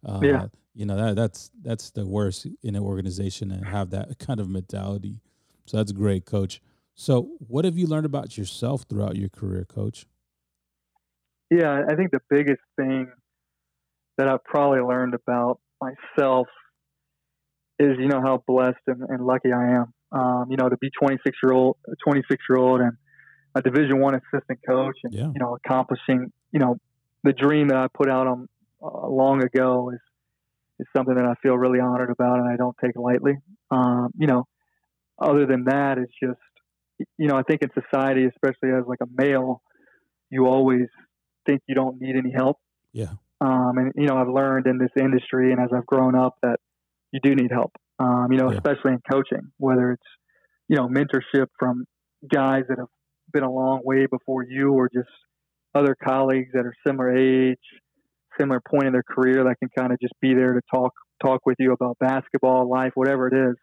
uh, 0.04 0.20
yeah 0.22 0.46
you 0.74 0.86
know 0.86 0.96
that 0.96 1.16
that's 1.16 1.50
that's 1.62 1.90
the 1.90 2.06
worst 2.06 2.46
in 2.62 2.74
an 2.74 2.82
organization 2.82 3.50
and 3.50 3.64
have 3.66 3.90
that 3.90 4.18
kind 4.18 4.40
of 4.40 4.48
mentality. 4.48 5.20
So 5.66 5.76
that's 5.76 5.92
great 5.92 6.26
coach. 6.26 6.60
So 6.94 7.30
what 7.38 7.64
have 7.64 7.78
you 7.78 7.86
learned 7.86 8.06
about 8.06 8.36
yourself 8.36 8.84
throughout 8.88 9.16
your 9.16 9.28
career 9.28 9.64
coach? 9.64 10.06
Yeah 11.50 11.82
i 11.88 11.94
think 11.94 12.10
the 12.10 12.22
biggest 12.30 12.62
thing 12.74 13.12
that 14.16 14.28
i've 14.28 14.42
probably 14.44 14.80
learned 14.80 15.14
about 15.14 15.60
myself 15.80 16.48
is 17.78 17.96
you 17.98 18.08
know 18.08 18.20
how 18.20 18.42
blessed 18.46 18.78
and, 18.86 19.02
and 19.08 19.24
lucky 19.24 19.52
i 19.52 19.72
am. 19.72 19.92
Um, 20.10 20.46
you 20.50 20.56
know 20.56 20.68
to 20.68 20.76
be 20.78 20.90
26 20.98 21.36
year 21.42 21.52
old 21.52 21.76
26 22.04 22.42
year 22.48 22.58
old 22.58 22.80
and 22.80 22.92
a 23.54 23.62
Division 23.62 24.00
One 24.00 24.14
assistant 24.14 24.58
coach, 24.66 24.96
and 25.04 25.12
yeah. 25.12 25.26
you 25.26 25.38
know, 25.38 25.56
accomplishing 25.64 26.32
you 26.52 26.60
know 26.60 26.76
the 27.22 27.32
dream 27.32 27.68
that 27.68 27.76
I 27.76 27.86
put 27.92 28.10
out 28.10 28.26
on 28.26 28.48
uh, 28.84 29.08
long 29.08 29.42
ago 29.42 29.90
is 29.92 30.00
is 30.80 30.86
something 30.96 31.14
that 31.14 31.24
I 31.24 31.34
feel 31.40 31.56
really 31.56 31.78
honored 31.78 32.10
about, 32.10 32.40
and 32.40 32.48
I 32.48 32.56
don't 32.56 32.76
take 32.84 32.96
lightly. 32.96 33.34
Um, 33.70 34.10
you 34.18 34.26
know, 34.26 34.44
other 35.18 35.46
than 35.46 35.64
that, 35.64 35.98
it's 35.98 36.12
just 36.22 36.40
you 37.18 37.28
know, 37.28 37.36
I 37.36 37.42
think 37.42 37.62
in 37.62 37.70
society, 37.80 38.26
especially 38.26 38.70
as 38.70 38.84
like 38.86 39.00
a 39.02 39.06
male, 39.16 39.62
you 40.30 40.46
always 40.46 40.86
think 41.46 41.62
you 41.66 41.74
don't 41.74 42.00
need 42.00 42.16
any 42.16 42.32
help. 42.32 42.58
Yeah. 42.92 43.14
Um, 43.40 43.72
and 43.76 43.92
you 43.96 44.06
know, 44.06 44.16
I've 44.16 44.28
learned 44.28 44.66
in 44.66 44.78
this 44.78 44.90
industry, 44.98 45.52
and 45.52 45.60
as 45.60 45.70
I've 45.74 45.86
grown 45.86 46.14
up, 46.14 46.36
that 46.42 46.58
you 47.12 47.20
do 47.22 47.34
need 47.34 47.50
help. 47.50 47.72
Um, 47.98 48.28
you 48.30 48.38
know, 48.38 48.50
yeah. 48.50 48.56
especially 48.56 48.92
in 48.92 49.00
coaching, 49.10 49.52
whether 49.58 49.92
it's 49.92 50.02
you 50.68 50.76
know 50.76 50.88
mentorship 50.88 51.46
from 51.58 51.84
guys 52.32 52.64
that 52.68 52.78
have 52.78 52.88
been 53.32 53.42
a 53.42 53.52
long 53.52 53.80
way 53.84 54.06
before 54.06 54.44
you 54.44 54.72
or 54.72 54.88
just 54.92 55.08
other 55.74 55.96
colleagues 56.02 56.50
that 56.52 56.64
are 56.64 56.74
similar 56.86 57.16
age, 57.16 57.58
similar 58.38 58.60
point 58.60 58.86
in 58.86 58.92
their 58.92 59.02
career 59.02 59.44
that 59.44 59.56
can 59.58 59.68
kind 59.76 59.92
of 59.92 59.98
just 60.00 60.14
be 60.20 60.34
there 60.34 60.54
to 60.54 60.60
talk 60.72 60.92
talk 61.22 61.40
with 61.46 61.56
you 61.58 61.72
about 61.72 61.96
basketball, 61.98 62.68
life, 62.68 62.92
whatever 62.94 63.28
it 63.28 63.50
is. 63.50 63.56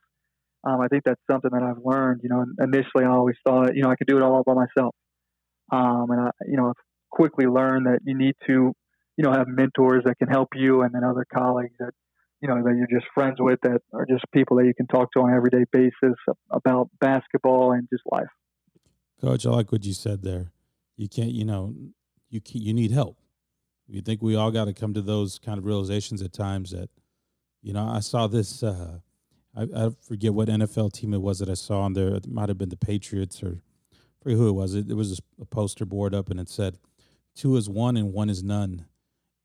Um, 0.64 0.80
I 0.80 0.88
think 0.88 1.04
that's 1.06 1.22
something 1.30 1.52
that 1.54 1.64
I've 1.64 1.84
learned. 1.84 2.22
You 2.24 2.30
know, 2.30 2.46
initially 2.60 3.04
I 3.04 3.10
always 3.10 3.36
thought, 3.46 3.76
you 3.76 3.84
know, 3.84 3.90
I 3.90 3.96
could 3.96 4.08
do 4.08 4.18
it 4.18 4.24
all 4.24 4.44
by 4.46 4.54
myself. 4.54 4.96
Um, 5.72 6.08
and 6.12 6.22
I, 6.22 6.30
you 6.48 6.58
know, 6.58 6.70
I've 6.70 6.84
quickly 7.10 7.46
learned 7.46 7.88
that 7.88 8.00
you 8.04 8.18
need 8.18 8.36
to, 8.48 8.74
you 9.18 9.24
know, 9.24 9.32
have 9.32 9.48
mentors 9.48 10.04
that 10.06 10.18
can 10.18 10.28
help 10.28 10.50
you, 10.56 10.82
and 10.82 10.94
then 10.94 11.04
other 11.04 11.26
colleagues 11.34 11.76
that, 11.80 11.92
you 12.42 12.48
know, 12.48 12.62
that 12.64 12.76
you're 12.76 13.00
just 13.00 13.12
friends 13.14 13.36
with 13.40 13.60
that 13.64 13.82
are 13.94 14.06
just 14.06 14.24
people 14.34 14.58
that 14.58 14.66
you 14.66 14.74
can 14.74 14.88
talk 14.88 15.12
to 15.14 15.20
on 15.22 15.30
an 15.30 15.36
everyday 15.36 15.66
basis 15.72 16.18
about 16.50 16.90
basketball 17.00 17.72
and 17.74 17.88
just 17.92 18.04
life. 18.12 18.28
Coach, 19.20 19.46
I 19.46 19.50
like 19.50 19.72
what 19.72 19.84
you 19.84 19.94
said 19.94 20.24
there. 20.24 20.52
You 20.98 21.08
can't, 21.08 21.32
you 21.32 21.46
know, 21.46 21.74
you 22.30 22.42
can, 22.42 22.62
you 22.62 22.74
need 22.74 22.92
help. 22.92 23.18
You 23.92 24.02
think 24.02 24.22
we 24.22 24.36
all 24.36 24.52
got 24.52 24.66
to 24.66 24.74
come 24.74 24.94
to 24.94 25.02
those 25.02 25.38
kind 25.38 25.58
of 25.58 25.66
realizations 25.66 26.22
at 26.22 26.32
times 26.32 26.72
that, 26.72 26.90
you 27.62 27.74
know, 27.74 27.86
I 27.86 28.00
saw 28.00 28.28
this. 28.28 28.64
Uh, 28.64 29.00
I, 29.56 29.64
I 29.76 29.90
forget 30.08 30.34
what 30.34 30.48
NFL 30.48 30.94
team 30.94 31.14
it 31.14 31.22
was 31.22 31.40
that 31.40 31.50
I 31.50 31.56
saw 31.56 31.82
on 31.82 31.94
there. 31.94 32.16
It 32.16 32.26
might 32.26 32.48
have 32.48 32.58
been 32.58 32.70
the 32.70 32.78
Patriots 32.78 33.44
or 33.44 33.62
forget 34.24 34.38
who 34.38 34.48
it 34.48 34.54
was. 34.54 34.76
It, 34.76 34.96
was 34.96 35.20
a 35.42 35.46
poster 35.46 35.86
board 35.86 36.16
up 36.16 36.30
and 36.30 36.40
it 36.40 36.48
said, 36.48 36.78
two 37.36 37.58
is 37.58 37.70
one 37.70 37.98
and 37.98 38.14
one 38.14 38.30
is 38.30 38.42
none. 38.42 38.86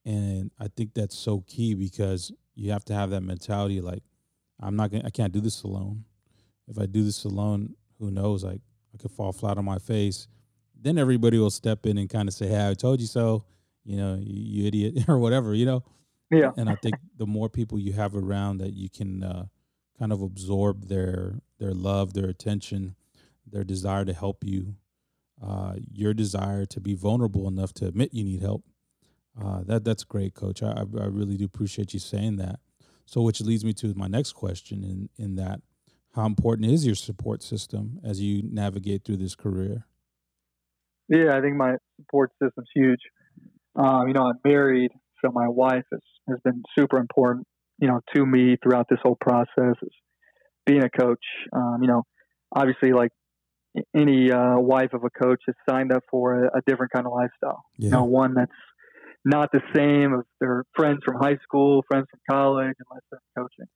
And 0.05 0.53
I 0.61 0.69
think 0.69 0.95
that's 0.95 1.17
so 1.17 1.43
key 1.49 1.75
because 1.75 2.31
you 2.55 2.71
have 2.71 2.85
to 2.85 2.95
have 2.95 3.11
that 3.11 3.23
mentality 3.23 3.81
like, 3.81 4.05
I'm 4.61 4.77
not 4.77 4.93
going 4.93 5.03
to, 5.03 5.07
I 5.07 5.11
can't 5.11 5.33
do 5.33 5.41
this 5.41 5.65
alone. 5.65 6.05
If 6.69 6.79
I 6.79 6.87
do 6.87 7.03
this 7.03 7.25
alone, 7.25 7.75
who 7.99 8.13
knows? 8.13 8.45
Like, 8.45 8.61
I 8.95 9.03
could 9.03 9.11
fall 9.11 9.33
flat 9.33 9.59
on 9.59 9.65
my 9.65 9.79
face. 9.79 10.29
Then 10.81 10.99
everybody 10.99 11.39
will 11.39 11.51
step 11.51 11.85
in 11.85 11.99
and 11.99 12.09
kind 12.09 12.29
of 12.29 12.35
say, 12.35 12.47
Hey, 12.47 12.69
I 12.69 12.75
told 12.75 13.01
you 13.01 13.07
so, 13.07 13.45
you 13.87 13.97
know, 13.97 14.19
you, 14.21 14.63
you 14.63 14.67
idiot, 14.67 15.05
or 15.09 15.19
whatever, 15.19 15.55
you 15.55 15.67
know? 15.67 15.85
Yeah. 16.31 16.51
And 16.57 16.69
I 16.69 16.75
think 16.75 16.97
the 17.17 17.27
more 17.27 17.49
people 17.49 17.79
you 17.79 17.93
have 17.93 18.17
around 18.17 18.59
that 18.59 18.75
you 18.75 18.91
can, 18.91 19.23
uh, 19.23 19.47
kind 19.99 20.13
of 20.13 20.23
absorb 20.23 20.89
their 20.89 21.41
their 21.59 21.73
love, 21.73 22.13
their 22.13 22.29
attention, 22.29 22.97
their 23.47 23.65
desire 23.65 24.05
to 24.05 24.13
help 24.13 24.45
you, 24.45 24.75
uh, 25.43 25.75
your 25.93 26.15
desire 26.15 26.65
to 26.67 26.81
be 26.81 26.95
vulnerable 26.95 27.49
enough 27.49 27.73
to 27.75 27.87
admit 27.87 28.13
you 28.13 28.25
need 28.25 28.41
help. 28.41 28.65
Uh, 29.41 29.63
that 29.65 29.85
that's 29.85 30.05
great, 30.05 30.35
Coach. 30.35 30.63
I, 30.63 30.71
I 30.71 31.07
really 31.07 31.37
do 31.37 31.45
appreciate 31.45 31.93
you 31.93 32.01
saying 32.01 32.37
that. 32.37 32.61
So, 33.05 33.21
which 33.23 33.41
leads 33.41 33.65
me 33.65 33.73
to 33.75 33.95
my 33.95 34.07
next 34.07 34.33
question: 34.33 34.83
in 34.83 35.09
in 35.23 35.37
that, 35.37 35.61
how 36.15 36.27
important 36.27 36.71
is 36.71 36.87
your 36.87 36.95
support 36.95 37.43
system 37.43 38.01
as 38.03 38.21
you 38.21 38.43
navigate 38.43 39.05
through 39.05 39.19
this 39.19 39.35
career? 39.35 39.87
Yeah, 41.09 41.37
I 41.37 41.41
think 41.41 41.57
my 41.57 41.77
support 42.01 42.33
system's 42.43 42.69
huge. 42.75 43.01
Um, 43.77 44.09
you 44.09 44.15
know, 44.15 44.27
I'm 44.27 44.41
married, 44.45 44.91
so 45.25 45.31
my 45.33 45.49
wife 45.49 45.85
has, 45.93 46.01
has 46.29 46.39
been 46.45 46.63
super 46.79 46.99
important 46.99 47.47
you 47.79 47.89
know, 47.89 48.01
to 48.15 48.25
me 48.25 48.57
throughout 48.63 48.87
this 48.89 48.99
whole 49.03 49.17
process 49.21 49.75
is 49.83 49.93
being 50.65 50.83
a 50.83 50.91
coach. 50.91 51.25
Um, 51.53 51.79
you 51.83 51.89
know, 51.89 52.03
obviously, 52.55 52.93
like 52.93 53.11
any 53.95 54.33
uh, 54.33 54.59
wife 54.59 54.95
of 54.95 55.03
a 55.05 55.11
coach 55.11 55.41
has 55.47 55.55
signed 55.69 55.93
up 55.93 56.03
for 56.11 56.45
a, 56.45 56.59
a 56.59 56.61
different 56.67 56.93
kind 56.93 57.07
of 57.07 57.13
lifestyle. 57.13 57.63
Yeah. 57.79 57.87
You 57.87 57.91
know, 57.91 58.05
one 58.05 58.35
that's 58.35 58.51
not 59.25 59.51
the 59.53 59.61
same 59.75 60.15
as 60.15 60.25
their 60.41 60.65
friends 60.75 61.01
from 61.05 61.17
high 61.21 61.37
school, 61.43 61.83
friends 61.91 62.07
from 62.11 62.21
college, 62.31 62.75
unless 62.89 63.03
they're 63.11 63.21
coaching. 63.37 63.67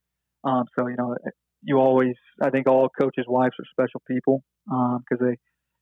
Um, 0.44 0.64
so, 0.78 0.86
you 0.86 0.96
know, 0.96 1.16
you 1.62 1.76
always, 1.76 2.14
I 2.40 2.50
think 2.50 2.66
all 2.66 2.88
coaches' 2.88 3.26
wives 3.28 3.54
are 3.58 3.64
special 3.70 4.00
people 4.08 4.42
because 4.64 5.20
um, 5.20 5.26
they, 5.26 5.36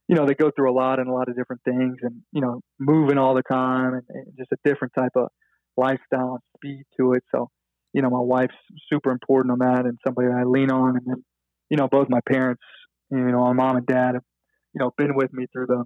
you 0.08 0.16
know, 0.16 0.24
they 0.24 0.34
go 0.34 0.50
through 0.50 0.72
a 0.72 0.72
lot 0.72 0.98
and 0.98 1.08
a 1.08 1.12
lot 1.12 1.28
of 1.28 1.36
different 1.36 1.60
things 1.64 1.98
and, 2.00 2.22
you 2.32 2.40
know, 2.40 2.60
moving 2.80 3.18
all 3.18 3.34
the 3.34 3.42
time 3.42 3.92
and, 3.92 4.02
and 4.08 4.26
just 4.38 4.50
a 4.52 4.56
different 4.64 4.94
type 4.94 5.12
of 5.14 5.28
lifestyle 5.76 6.32
and 6.32 6.42
speed 6.56 6.84
to 6.98 7.12
it. 7.12 7.22
So, 7.34 7.50
you 7.92 8.00
know, 8.00 8.08
my 8.08 8.20
wife's 8.20 8.54
super 8.90 9.10
important 9.10 9.52
on 9.52 9.58
that 9.58 9.84
and 9.84 9.98
somebody 10.06 10.28
I 10.28 10.44
lean 10.44 10.70
on. 10.70 10.96
And 10.96 11.06
then, 11.06 11.24
you 11.70 11.76
know, 11.76 11.88
both 11.88 12.08
my 12.08 12.20
parents, 12.26 12.62
you 13.10 13.18
know, 13.18 13.44
my 13.44 13.52
mom 13.52 13.76
and 13.76 13.86
dad 13.86 14.14
have, 14.14 14.24
you 14.72 14.80
know, 14.80 14.92
been 14.96 15.14
with 15.14 15.30
me 15.32 15.44
through 15.52 15.66
the, 15.66 15.84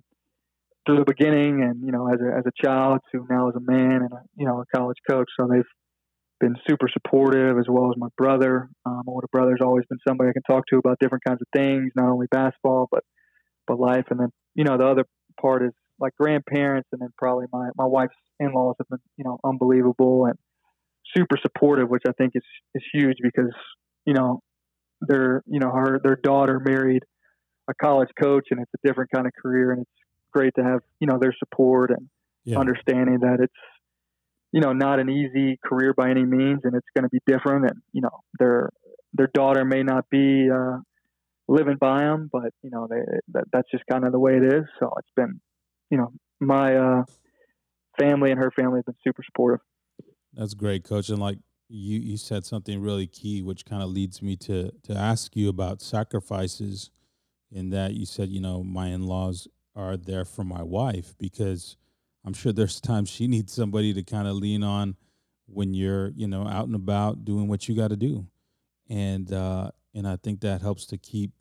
through 0.87 0.99
the 0.99 1.05
beginning 1.05 1.63
and, 1.63 1.83
you 1.85 1.91
know, 1.91 2.07
as 2.07 2.21
a, 2.21 2.39
as 2.39 2.45
a 2.47 2.65
child 2.65 3.01
to 3.13 3.27
now 3.29 3.49
as 3.49 3.57
a 3.57 3.61
man 3.61 4.03
and, 4.03 4.13
a, 4.13 4.23
you 4.37 4.47
know, 4.47 4.63
a 4.63 4.77
college 4.77 4.99
coach. 5.11 5.31
So 5.39 5.49
they've 5.51 5.63
been 6.39 6.55
super 6.69 6.87
supportive 6.93 7.59
as 7.59 7.67
well 7.69 7.91
as 7.91 7.97
my 7.97 8.09
brother. 8.17 8.69
Um, 8.87 9.03
my 9.05 9.13
older 9.13 9.29
brother's 9.33 9.61
always 9.61 9.85
been 9.89 9.99
somebody 10.07 10.31
I 10.31 10.33
can 10.33 10.43
talk 10.43 10.65
to 10.71 10.79
about 10.79 10.99
different 11.01 11.25
kinds 11.25 11.41
of 11.43 11.49
things, 11.53 11.91
not 11.97 12.09
only 12.09 12.27
basketball, 12.31 12.87
but, 12.89 13.03
but 13.67 13.79
life. 13.79 14.05
And 14.11 14.21
then, 14.21 14.29
you 14.55 14.65
know, 14.65 14.77
the 14.79 14.87
other 14.87 15.05
part 15.41 15.63
is 15.63 15.73
like 15.99 16.15
grandparents 16.19 16.89
and 16.93 17.01
then 17.01 17.11
probably 17.17 17.47
my, 17.53 17.69
my 17.77 17.87
wife's 17.87 18.15
in-laws 18.41 18.77
have 18.79 18.89
been, 18.89 18.99
you 19.17 19.25
know, 19.25 19.39
unbelievable. 19.45 20.27
And, 20.27 20.37
super 21.17 21.37
supportive, 21.41 21.89
which 21.89 22.03
I 22.07 22.13
think 22.13 22.33
is 22.35 22.43
is 22.75 22.83
huge 22.93 23.19
because 23.23 23.53
you 24.05 24.15
know 24.15 24.43
their 25.01 25.43
you 25.47 25.61
know 25.61 25.71
her 25.71 26.01
their 26.03 26.17
daughter 26.17 26.61
married 26.61 27.03
a 27.69 27.75
college 27.75 28.09
coach 28.21 28.47
and 28.51 28.61
it's 28.61 28.71
a 28.75 28.87
different 28.87 29.11
kind 29.15 29.27
of 29.27 29.33
career 29.41 29.73
and 29.73 29.83
it's 29.83 29.91
great 30.33 30.55
to 30.57 30.65
have 30.65 30.81
you 31.01 31.07
know 31.07 31.19
their 31.21 31.35
support 31.39 31.91
and 31.91 32.09
yeah. 32.45 32.59
understanding 32.59 33.19
that 33.21 33.39
it's 33.41 33.53
you 34.53 34.61
know 34.61 34.73
not 34.73 34.99
an 34.99 35.09
easy 35.09 35.59
career 35.65 35.95
by 35.95 36.11
any 36.11 36.25
means 36.25 36.61
and 36.65 36.75
it's 36.75 36.87
going 36.97 37.05
to 37.05 37.09
be 37.09 37.21
different 37.27 37.71
and 37.71 37.81
you 37.93 38.01
know 38.01 38.21
their 38.39 38.71
their 39.15 39.29
daughter 39.33 39.65
may 39.65 39.83
not 39.83 40.09
be 40.11 40.49
uh, 40.51 40.79
living 41.49 41.77
by 41.81 42.01
them 42.01 42.29
but 42.33 42.53
you 42.63 42.71
know 42.71 42.87
they 42.89 43.01
that, 43.29 43.45
that's 43.53 43.71
just 43.71 43.85
kind 43.91 44.05
of 44.05 44.13
the 44.13 44.19
way 44.19 44.37
it 44.37 44.45
is 44.45 44.65
so 44.79 44.93
it's 44.99 45.11
been 45.17 45.41
you 45.91 45.99
know 45.99 46.13
my 46.41 46.77
uh, 46.77 47.05
family 47.99 48.31
and 48.31 48.39
her 48.39 48.51
family 48.51 48.79
have 48.79 48.87
been 48.87 48.95
super 49.05 49.23
supportive 49.25 49.61
that's 50.35 50.55
great, 50.55 50.85
coach. 50.85 51.09
And 51.09 51.19
like 51.19 51.39
you, 51.69 51.99
you 51.99 52.17
said 52.17 52.45
something 52.45 52.81
really 52.81 53.07
key, 53.07 53.43
which 53.43 53.65
kind 53.65 53.83
of 53.83 53.91
leads 53.91 54.23
me 54.23 54.37
to 54.37 54.71
to 54.85 54.97
ask 54.97 55.37
you 55.37 55.49
about 55.49 55.83
sacrifices. 55.83 56.91
In 57.51 57.69
that 57.71 57.93
you 57.93 58.07
said, 58.07 58.31
you 58.31 58.41
know, 58.41 58.63
my 58.63 58.89
in 58.89 59.03
laws 59.03 59.47
are 59.77 59.99
there 59.99 60.25
for 60.25 60.43
my 60.43 60.63
wife 60.63 61.15
because 61.19 61.77
I'm 62.25 62.33
sure 62.33 62.51
there's 62.51 62.81
times 62.81 63.11
she 63.11 63.27
needs 63.27 63.53
somebody 63.53 63.93
to 63.93 64.03
kind 64.03 64.27
of 64.27 64.37
lean 64.37 64.63
on 64.63 64.97
when 65.47 65.75
you're, 65.75 66.09
you 66.17 66.27
know, 66.27 66.47
out 66.47 66.67
and 66.67 66.75
about 66.75 67.27
doing 67.27 67.49
what 67.49 67.69
you 67.69 67.77
got 67.77 67.89
to 67.89 67.97
do, 67.97 68.27
and 68.89 69.31
uh, 69.33 69.71
and 69.95 70.07
I 70.07 70.17
think 70.17 70.41
that 70.41 70.63
helps 70.63 70.87
to 70.87 70.99
keep 70.99 71.33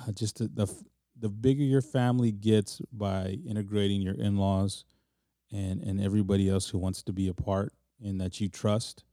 uh, 0.00 0.12
just 0.12 0.38
the, 0.38 0.48
the 0.48 0.74
the 1.18 1.28
bigger 1.28 1.62
your 1.62 1.82
family 1.82 2.32
gets 2.32 2.80
by 2.92 3.38
integrating 3.46 4.02
your 4.02 4.14
in 4.14 4.36
laws 4.36 4.84
and 5.52 5.80
and 5.82 6.00
everybody 6.00 6.48
else 6.48 6.68
who 6.68 6.78
wants 6.78 7.02
to 7.04 7.12
be 7.12 7.28
a 7.28 7.34
part 7.34 7.72
and 8.02 8.20
that 8.20 8.40
you 8.40 8.48
trust, 8.48 9.04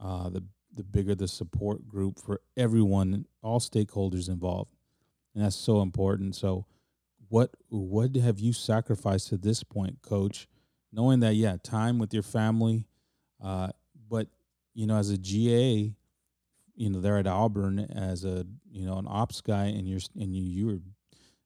uh, 0.00 0.28
the 0.28 0.42
the 0.72 0.82
bigger 0.82 1.14
the 1.14 1.28
support 1.28 1.86
group 1.86 2.18
for 2.18 2.40
everyone, 2.56 3.26
all 3.42 3.60
stakeholders 3.60 4.28
involved, 4.28 4.74
and 5.34 5.44
that's 5.44 5.56
so 5.56 5.82
important. 5.82 6.34
So, 6.34 6.66
what 7.28 7.50
what 7.68 8.14
have 8.16 8.40
you 8.40 8.52
sacrificed 8.52 9.28
to 9.28 9.36
this 9.36 9.62
point, 9.62 10.02
Coach? 10.02 10.48
Knowing 10.92 11.20
that, 11.20 11.34
yeah, 11.34 11.56
time 11.62 11.98
with 11.98 12.14
your 12.14 12.22
family, 12.22 12.86
uh, 13.42 13.68
but 14.08 14.28
you 14.74 14.86
know, 14.86 14.96
as 14.96 15.10
a 15.10 15.18
GA, 15.18 15.94
you 16.74 16.90
know, 16.90 17.00
there 17.00 17.18
at 17.18 17.26
Auburn 17.26 17.78
as 17.78 18.24
a 18.24 18.46
you 18.70 18.86
know 18.86 18.98
an 18.98 19.06
ops 19.08 19.40
guy, 19.40 19.66
and 19.66 19.88
you're 19.88 20.00
and 20.18 20.34
you 20.34 20.42
you 20.42 20.66
were, 20.66 20.78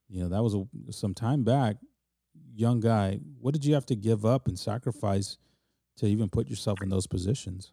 you 0.07 0.21
know, 0.21 0.29
that 0.29 0.43
was 0.43 0.55
a, 0.55 0.65
some 0.91 1.13
time 1.13 1.43
back, 1.43 1.77
young 2.53 2.79
guy. 2.79 3.19
What 3.39 3.53
did 3.53 3.65
you 3.65 3.73
have 3.73 3.85
to 3.87 3.95
give 3.95 4.25
up 4.25 4.47
and 4.47 4.57
sacrifice? 4.57 5.37
to 5.99 6.07
even 6.07 6.29
put 6.29 6.49
yourself 6.49 6.81
in 6.81 6.89
those 6.89 7.07
positions? 7.07 7.71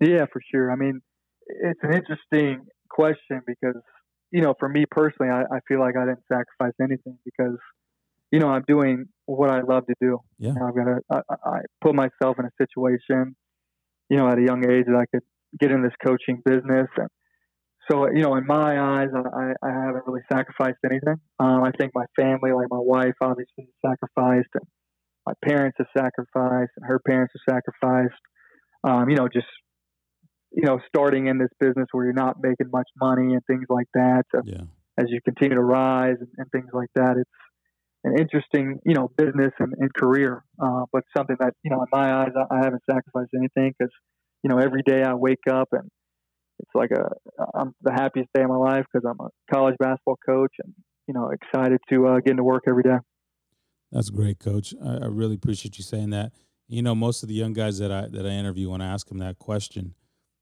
Yeah, 0.00 0.26
for 0.32 0.40
sure. 0.50 0.70
I 0.70 0.76
mean, 0.76 1.00
it's 1.46 1.80
an 1.82 1.92
interesting 1.92 2.66
question 2.88 3.42
because, 3.46 3.80
you 4.30 4.40
know, 4.40 4.54
for 4.58 4.68
me 4.68 4.84
personally, 4.90 5.32
I, 5.32 5.42
I 5.42 5.60
feel 5.68 5.80
like 5.80 5.96
I 5.96 6.06
didn't 6.06 6.24
sacrifice 6.28 6.74
anything 6.80 7.18
because, 7.24 7.58
you 8.30 8.38
know, 8.38 8.48
I'm 8.48 8.64
doing 8.66 9.06
what 9.26 9.50
I 9.50 9.62
love 9.62 9.86
to 9.86 9.94
do. 10.00 10.20
Yeah. 10.38 10.50
You 10.50 10.54
know, 10.54 10.68
I've 10.68 10.74
got 10.74 10.84
to, 10.84 11.00
I, 11.10 11.50
I 11.50 11.58
put 11.80 11.94
myself 11.94 12.38
in 12.38 12.44
a 12.44 12.50
situation, 12.58 13.36
you 14.08 14.16
know, 14.16 14.28
at 14.28 14.38
a 14.38 14.42
young 14.42 14.68
age 14.70 14.86
that 14.86 14.96
I 14.96 15.06
could 15.06 15.24
get 15.58 15.70
in 15.70 15.82
this 15.82 15.92
coaching 16.04 16.42
business. 16.44 16.88
And 16.96 17.08
so, 17.90 18.08
you 18.12 18.22
know, 18.22 18.36
in 18.36 18.46
my 18.46 18.80
eyes, 18.80 19.08
I, 19.14 19.52
I 19.62 19.70
haven't 19.70 20.06
really 20.06 20.22
sacrificed 20.30 20.78
anything. 20.84 21.16
Um, 21.38 21.62
I 21.62 21.70
think 21.78 21.92
my 21.94 22.06
family, 22.18 22.52
like 22.52 22.68
my 22.70 22.80
wife, 22.80 23.14
obviously 23.20 23.68
sacrificed. 23.84 24.50
And, 24.54 24.66
my 25.26 25.32
parents 25.44 25.76
have 25.78 25.88
sacrificed 25.96 26.70
and 26.76 26.86
her 26.86 27.00
parents 27.00 27.34
have 27.34 27.56
sacrificed. 27.56 28.22
Um, 28.84 29.10
you 29.10 29.16
know, 29.16 29.28
just 29.28 29.48
you 30.52 30.64
know, 30.64 30.78
starting 30.86 31.26
in 31.26 31.38
this 31.38 31.50
business 31.58 31.86
where 31.92 32.04
you're 32.04 32.14
not 32.14 32.36
making 32.40 32.68
much 32.72 32.88
money 32.98 33.34
and 33.34 33.42
things 33.46 33.66
like 33.68 33.88
that. 33.94 34.22
So 34.34 34.42
yeah. 34.44 34.62
As 34.98 35.06
you 35.08 35.20
continue 35.22 35.56
to 35.56 35.62
rise 35.62 36.16
and, 36.20 36.28
and, 36.38 36.50
things 36.50 36.70
like 36.72 36.88
that, 36.94 37.16
it's 37.18 37.30
an 38.04 38.18
interesting, 38.18 38.78
you 38.86 38.94
know, 38.94 39.10
business 39.18 39.52
and, 39.58 39.74
and 39.78 39.92
career. 39.92 40.42
Uh, 40.58 40.84
but 40.90 41.02
something 41.14 41.36
that, 41.40 41.52
you 41.62 41.70
know, 41.70 41.82
in 41.82 41.88
my 41.92 42.22
eyes, 42.22 42.30
I, 42.34 42.54
I 42.54 42.64
haven't 42.64 42.80
sacrificed 42.88 43.32
anything 43.36 43.74
because, 43.78 43.92
you 44.46 44.54
know, 44.54 44.58
every 44.58 44.82
day 44.82 45.02
I 45.02 45.14
wake 45.14 45.40
up 45.50 45.70
and 45.72 45.90
it's 46.60 46.70
like 46.72 46.92
a, 46.92 47.08
I'm 47.52 47.74
the 47.82 47.90
happiest 47.90 48.28
day 48.32 48.42
of 48.42 48.48
my 48.48 48.56
life 48.56 48.84
because 48.92 49.04
I'm 49.04 49.18
a 49.18 49.28
college 49.52 49.74
basketball 49.80 50.18
coach 50.24 50.52
and, 50.62 50.72
you 51.08 51.14
know, 51.14 51.30
excited 51.30 51.80
to 51.88 52.06
uh, 52.06 52.20
get 52.20 52.30
into 52.30 52.44
work 52.44 52.62
every 52.68 52.84
day. 52.84 52.98
That's 53.90 54.08
great, 54.08 54.38
Coach. 54.38 54.72
I, 54.80 54.98
I, 54.98 55.06
really 55.06 55.34
appreciate 55.34 55.78
you 55.78 55.82
saying 55.82 56.10
that. 56.10 56.30
You 56.68 56.80
know, 56.80 56.94
most 56.94 57.24
of 57.24 57.28
the 57.28 57.34
young 57.34 57.54
guys 57.54 57.80
that 57.80 57.90
I 57.90 58.06
that 58.06 58.24
I 58.24 58.30
interview 58.30 58.70
when 58.70 58.80
I 58.80 58.86
ask 58.86 59.08
them 59.08 59.18
that 59.18 59.40
question, 59.40 59.94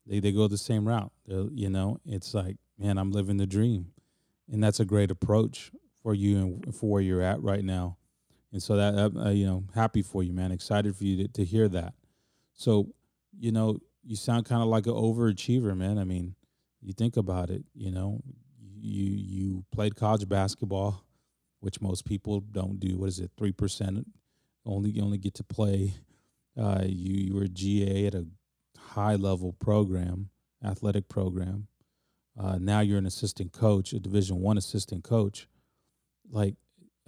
they 0.06 0.20
they 0.20 0.32
go 0.32 0.48
the 0.48 0.58
same 0.58 0.86
route. 0.86 1.12
They're, 1.26 1.46
you 1.50 1.70
know, 1.70 1.98
it's 2.04 2.34
like, 2.34 2.56
man, 2.78 2.98
I'm 2.98 3.10
living 3.10 3.38
the 3.38 3.46
dream, 3.46 3.92
and 4.52 4.62
that's 4.62 4.80
a 4.80 4.84
great 4.84 5.10
approach 5.10 5.72
for 6.02 6.12
you 6.12 6.36
and 6.36 6.74
for 6.74 6.90
where 6.90 7.02
you're 7.02 7.22
at 7.22 7.42
right 7.42 7.64
now. 7.64 7.96
and 8.52 8.62
so 8.62 8.76
that 8.76 9.12
uh, 9.16 9.30
you 9.30 9.46
know, 9.46 9.64
happy 9.74 10.02
for 10.02 10.22
you, 10.22 10.34
man. 10.34 10.52
Excited 10.52 10.94
for 10.94 11.04
you 11.04 11.26
to, 11.26 11.32
to 11.32 11.44
hear 11.44 11.68
that. 11.68 11.94
So, 12.54 12.88
you 13.38 13.50
know, 13.50 13.78
you 14.04 14.16
sound 14.16 14.44
kind 14.44 14.62
of 14.62 14.68
like 14.68 14.86
an 14.86 14.92
overachiever, 14.92 15.76
man. 15.76 15.98
I 15.98 16.04
mean, 16.04 16.34
you 16.80 16.92
think 16.92 17.16
about 17.16 17.50
it, 17.50 17.64
you 17.74 17.90
know, 17.90 18.20
you 18.80 19.04
you 19.04 19.64
played 19.72 19.96
college 19.96 20.28
basketball, 20.28 21.02
which 21.60 21.80
most 21.80 22.04
people 22.04 22.40
don't 22.40 22.78
do. 22.78 22.98
What 22.98 23.08
is 23.08 23.20
it, 23.20 23.30
three 23.36 23.52
percent? 23.52 24.06
Only 24.66 24.90
you 24.90 25.02
only 25.02 25.18
get 25.18 25.34
to 25.34 25.44
play. 25.44 25.94
Uh, 26.58 26.82
you 26.84 27.14
you 27.14 27.34
were 27.34 27.48
GA 27.48 28.06
at 28.06 28.14
a 28.14 28.26
high 28.78 29.16
level 29.16 29.52
program, 29.52 30.30
athletic 30.64 31.08
program. 31.08 31.68
Uh, 32.38 32.58
now 32.60 32.80
you're 32.80 32.98
an 32.98 33.06
assistant 33.06 33.52
coach, 33.52 33.92
a 33.92 34.00
Division 34.00 34.40
One 34.40 34.58
assistant 34.58 35.04
coach. 35.04 35.48
Like, 36.30 36.56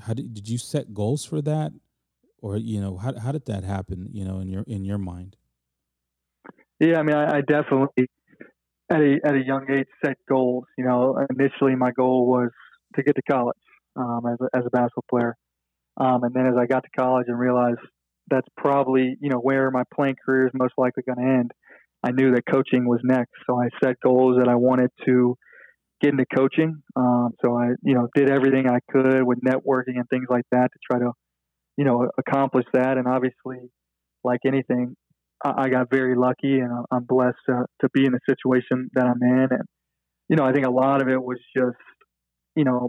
how 0.00 0.14
did 0.14 0.32
did 0.34 0.48
you 0.48 0.58
set 0.58 0.94
goals 0.94 1.24
for 1.24 1.42
that, 1.42 1.72
or 2.38 2.56
you 2.56 2.80
know 2.80 2.96
how 2.96 3.18
how 3.18 3.32
did 3.32 3.46
that 3.46 3.64
happen? 3.64 4.08
You 4.12 4.24
know, 4.24 4.38
in 4.38 4.48
your 4.48 4.62
in 4.62 4.84
your 4.84 4.98
mind. 4.98 5.36
Yeah, 6.80 6.98
I 6.98 7.02
mean, 7.02 7.16
I, 7.16 7.38
I 7.38 7.40
definitely 7.40 8.08
at 8.90 9.00
a 9.00 9.18
at 9.24 9.34
a 9.34 9.42
young 9.44 9.66
age 9.70 9.86
set 10.04 10.16
goals. 10.28 10.64
You 10.76 10.84
know, 10.84 11.18
initially 11.30 11.74
my 11.74 11.90
goal 11.92 12.26
was 12.26 12.50
to 12.96 13.02
get 13.02 13.16
to 13.16 13.22
college 13.30 13.56
um, 13.96 14.22
as 14.30 14.38
a, 14.40 14.56
as 14.56 14.64
a 14.66 14.70
basketball 14.70 15.04
player, 15.10 15.36
um, 15.96 16.22
and 16.24 16.34
then 16.34 16.46
as 16.46 16.54
I 16.58 16.66
got 16.66 16.84
to 16.84 16.90
college 16.96 17.26
and 17.28 17.38
realized 17.38 17.80
that's 18.28 18.48
probably 18.56 19.16
you 19.20 19.30
know 19.30 19.38
where 19.38 19.70
my 19.70 19.84
playing 19.94 20.16
career 20.24 20.46
is 20.46 20.52
most 20.54 20.74
likely 20.76 21.02
going 21.06 21.18
to 21.18 21.32
end. 21.34 21.50
I 22.02 22.12
knew 22.12 22.32
that 22.34 22.42
coaching 22.50 22.86
was 22.86 23.00
next, 23.02 23.32
so 23.48 23.60
I 23.60 23.68
set 23.82 23.96
goals 24.00 24.36
that 24.38 24.48
I 24.48 24.54
wanted 24.54 24.90
to 25.06 25.36
get 26.02 26.10
into 26.10 26.26
coaching. 26.36 26.82
Um, 26.94 27.30
so 27.42 27.56
I 27.56 27.68
you 27.82 27.94
know 27.94 28.08
did 28.14 28.30
everything 28.30 28.68
I 28.68 28.80
could 28.90 29.24
with 29.24 29.38
networking 29.40 29.96
and 29.96 30.08
things 30.10 30.26
like 30.28 30.44
that 30.52 30.68
to 30.72 30.78
try 30.90 31.00
to 31.00 31.12
you 31.76 31.84
know 31.84 32.08
accomplish 32.18 32.66
that. 32.74 32.98
And 32.98 33.08
obviously, 33.08 33.70
like 34.22 34.40
anything, 34.46 34.94
I 35.44 35.68
got 35.68 35.90
very 35.90 36.16
lucky 36.16 36.58
and 36.58 36.72
I'm 36.90 37.04
blessed 37.04 37.36
to, 37.48 37.66
to 37.82 37.88
be 37.92 38.04
in 38.04 38.12
the 38.12 38.20
situation 38.28 38.88
that 38.94 39.04
I'm 39.04 39.22
in. 39.22 39.48
And, 39.50 39.62
you 40.28 40.36
know, 40.36 40.44
I 40.44 40.52
think 40.52 40.66
a 40.66 40.70
lot 40.70 41.02
of 41.02 41.08
it 41.08 41.22
was 41.22 41.38
just, 41.54 41.76
you 42.54 42.64
know, 42.64 42.88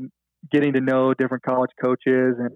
getting 0.52 0.74
to 0.74 0.82
know 0.82 1.14
different 1.14 1.44
college 1.44 1.72
coaches 1.84 2.36
and, 2.40 2.52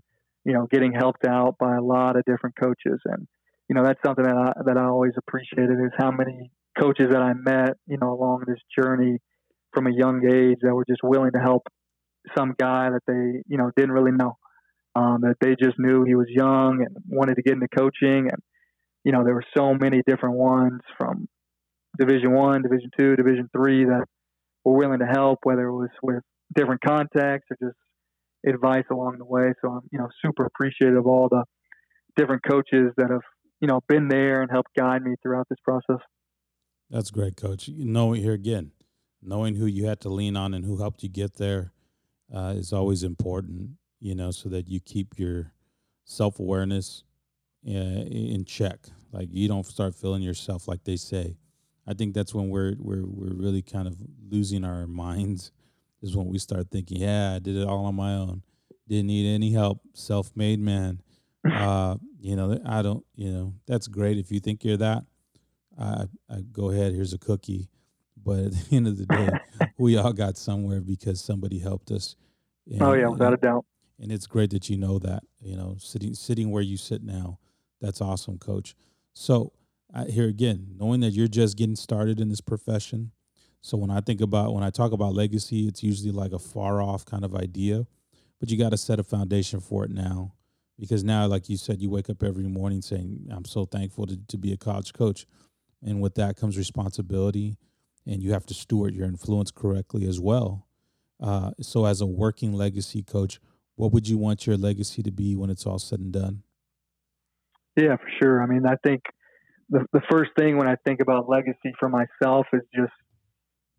you 0.46 0.54
know, 0.54 0.66
getting 0.72 0.94
helped 0.94 1.26
out 1.26 1.58
by 1.60 1.76
a 1.76 1.82
lot 1.82 2.16
of 2.16 2.24
different 2.26 2.56
coaches. 2.56 3.00
And, 3.06 3.28
you 3.70 3.76
know, 3.76 3.84
that's 3.84 4.00
something 4.06 4.24
that 4.24 4.36
I, 4.36 4.54
that 4.66 4.78
I 4.78 4.86
always 4.86 5.14
appreciated 5.18 5.78
is 5.84 5.92
how 5.98 6.12
many 6.12 6.52
coaches 6.80 7.08
that 7.12 7.22
I 7.22 7.34
met, 7.34 7.76
you 7.86 7.98
know, 8.02 8.14
along 8.14 8.46
this 8.48 8.60
journey 8.78 9.18
from 9.74 9.88
a 9.88 9.92
young 9.94 10.22
age 10.26 10.60
that 10.62 10.74
were 10.74 10.86
just 10.88 11.02
willing 11.04 11.32
to 11.34 11.40
help 11.40 11.68
some 12.38 12.54
guy 12.58 12.90
that 12.90 13.02
they, 13.08 13.42
you 13.48 13.58
know, 13.58 13.72
didn't 13.76 13.92
really 13.92 14.12
know. 14.12 14.38
Um, 14.96 15.22
that 15.22 15.36
they 15.40 15.56
just 15.62 15.80
knew 15.80 16.04
he 16.04 16.16
was 16.16 16.28
young 16.30 16.84
and 16.86 16.96
wanted 17.08 17.36
to 17.36 17.42
get 17.42 17.54
into 17.54 17.68
coaching 17.68 18.30
and, 18.32 18.42
you 19.04 19.12
know, 19.12 19.24
there 19.24 19.34
were 19.34 19.46
so 19.56 19.74
many 19.74 20.02
different 20.06 20.36
ones 20.36 20.82
from 20.98 21.28
Division 21.98 22.34
One, 22.34 22.62
Division 22.62 22.92
Two, 22.98 23.16
Division 23.16 23.50
Three 23.56 23.86
that 23.86 24.06
were 24.64 24.78
willing 24.78 25.00
to 25.00 25.06
help, 25.06 25.40
whether 25.44 25.68
it 25.68 25.76
was 25.76 25.90
with 26.02 26.24
different 26.56 26.82
contacts 26.82 27.48
or 27.52 27.58
just 27.68 27.78
advice 28.46 28.86
along 28.92 29.18
the 29.18 29.26
way. 29.26 29.54
So 29.62 29.72
I'm, 29.72 29.82
you 29.92 30.00
know, 30.00 30.10
super 30.24 30.46
appreciative 30.46 30.98
of 30.98 31.08
all 31.08 31.30
the 31.30 31.44
different 32.16 32.44
coaches 32.48 32.92
that 32.98 33.10
have, 33.10 33.22
you 33.60 33.68
know, 33.68 33.82
been 33.88 34.08
there 34.08 34.42
and 34.42 34.52
helped 34.52 34.70
guide 34.78 35.04
me 35.04 35.16
throughout 35.22 35.48
this 35.50 35.60
process. 35.64 36.04
That's 36.90 37.12
great, 37.12 37.38
Coach. 37.38 37.68
You 37.68 37.86
know, 37.86 38.12
here 38.14 38.34
again, 38.34 38.72
knowing 39.22 39.56
who 39.56 39.66
you 39.66 39.86
had 39.86 40.02
to 40.02 40.10
lean 40.10 40.36
on 40.36 40.54
and 40.54 40.66
who 40.66 40.78
helped 40.78 41.04
you 41.04 41.10
get 41.10 41.36
there 41.36 41.72
uh, 42.34 42.54
is 42.56 42.74
always 42.74 43.04
important. 43.04 43.72
You 44.00 44.16
know, 44.16 44.32
so 44.32 44.50
that 44.50 44.68
you 44.68 44.80
keep 44.80 45.20
your 45.20 45.54
self 46.06 46.40
awareness 46.40 47.04
in 47.64 48.46
check. 48.46 48.80
Like 49.12 49.30
you 49.32 49.48
don't 49.48 49.66
start 49.66 49.96
feeling 49.96 50.22
yourself 50.22 50.68
like 50.68 50.84
they 50.84 50.96
say. 50.96 51.38
I 51.88 51.94
think 51.94 52.14
that's 52.14 52.34
when 52.34 52.50
we're 52.50 52.76
we're 52.78 53.06
we're 53.06 53.34
really 53.34 53.62
kind 53.62 53.88
of 53.88 53.98
losing 54.30 54.64
our 54.64 54.88
minds. 54.88 55.52
Is 56.02 56.16
when 56.16 56.28
we 56.28 56.40
start 56.40 56.72
thinking, 56.72 57.02
yeah, 57.02 57.34
I 57.36 57.40
did 57.40 57.56
it 57.56 57.68
all 57.68 57.86
on 57.86 57.94
my 57.94 58.14
own, 58.14 58.42
didn't 58.88 59.08
need 59.08 59.32
any 59.32 59.52
help, 59.52 59.82
self-made 59.94 60.60
man. 60.60 61.02
Uh, 61.44 61.96
you 62.20 62.36
know, 62.36 62.62
I 62.68 62.84
don't. 62.84 63.04
You 63.16 63.32
know, 63.32 63.54
that's 63.66 63.88
great 63.88 64.20
if 64.20 64.32
you 64.32 64.40
think 64.40 64.64
you're 64.64 64.78
that. 64.78 65.04
I, 65.76 66.06
I 66.30 66.42
go 66.52 66.70
ahead. 66.70 66.94
Here's 66.94 67.14
a 67.14 67.18
cookie. 67.18 67.68
But 68.16 68.40
at 68.40 68.52
the 68.70 68.76
end 68.76 68.88
of 68.88 69.00
the 69.00 69.08
day, 69.08 69.30
we 69.80 69.98
all 69.98 70.14
got 70.14 70.38
somewhere 70.38 70.82
because 70.82 71.20
somebody 71.20 71.58
helped 71.58 71.90
us. 71.90 72.16
And, 72.70 72.80
oh 72.84 72.94
yeah, 72.94 73.08
without 73.08 73.34
a 73.34 73.38
doubt. 73.38 73.66
And 74.00 74.12
it's 74.12 74.28
great 74.28 74.52
that 74.52 74.70
you 74.70 74.78
know 74.78 75.00
that. 75.00 75.24
You 75.42 75.56
know, 75.56 75.78
sitting 75.80 76.14
sitting 76.14 76.52
where 76.52 76.62
you 76.62 76.78
sit 76.78 77.02
now 77.02 77.40
that's 77.82 78.02
awesome, 78.02 78.38
coach. 78.38 78.76
So, 79.14 79.54
here 80.08 80.28
again, 80.28 80.76
knowing 80.80 81.02
that 81.02 81.12
you're 81.12 81.28
just 81.28 81.58
getting 81.58 81.76
started 81.76 82.20
in 82.20 82.30
this 82.30 82.42
profession. 82.42 83.12
So, 83.62 83.78
when 83.78 83.90
I 83.90 84.00
think 84.00 84.22
about, 84.22 84.54
when 84.54 84.64
I 84.64 84.70
talk 84.70 84.92
about 84.92 85.14
legacy, 85.14 85.68
it's 85.68 85.84
usually 85.84 86.12
like 86.12 86.32
a 86.32 86.40
far 86.40 86.82
off 86.82 87.06
kind 87.06 87.26
of 87.26 87.36
idea, 87.36 87.86
but 88.40 88.50
you 88.50 88.58
got 88.58 88.70
to 88.70 88.78
set 88.78 89.00
a 89.00 89.04
foundation 89.04 89.60
for 89.60 89.84
it 89.84 89.92
now. 89.92 90.34
Because 90.80 91.04
now, 91.04 91.28
like 91.28 91.50
you 91.50 91.58
said, 91.58 91.82
you 91.82 91.90
wake 91.90 92.10
up 92.10 92.24
every 92.24 92.48
morning 92.48 92.82
saying, 92.82 93.28
I'm 93.30 93.46
so 93.46 93.66
thankful 93.66 94.08
to, 94.08 94.18
to 94.30 94.38
be 94.38 94.52
a 94.52 94.58
college 94.58 94.94
coach. 94.94 95.28
And 95.84 96.02
with 96.02 96.16
that 96.16 96.38
comes 96.38 96.58
responsibility, 96.58 97.58
and 98.06 98.24
you 98.24 98.32
have 98.34 98.46
to 98.48 98.54
steward 98.54 98.96
your 98.96 99.06
influence 99.08 99.52
correctly 99.52 100.08
as 100.08 100.20
well. 100.20 100.68
Uh, 101.20 101.52
so, 101.60 101.86
as 101.86 102.02
a 102.02 102.06
working 102.06 102.54
legacy 102.54 103.04
coach, 103.04 103.40
what 103.76 103.92
would 103.92 104.08
you 104.08 104.18
want 104.18 104.48
your 104.48 104.58
legacy 104.58 105.04
to 105.04 105.12
be 105.12 105.36
when 105.36 105.50
it's 105.50 105.66
all 105.66 105.80
said 105.80 106.00
and 106.00 106.12
done? 106.12 106.44
Yeah, 107.76 107.96
for 107.98 108.10
sure. 108.22 108.44
I 108.44 108.48
mean, 108.48 108.66
I 108.66 108.76
think 108.84 109.02
the 109.70 109.86
the 109.94 110.02
first 110.10 110.32
thing 110.38 110.58
when 110.58 110.68
I 110.68 110.76
think 110.86 111.00
about 111.02 111.30
legacy 111.30 111.74
for 111.80 111.90
myself 111.90 112.48
is 112.54 112.62
just 112.76 112.92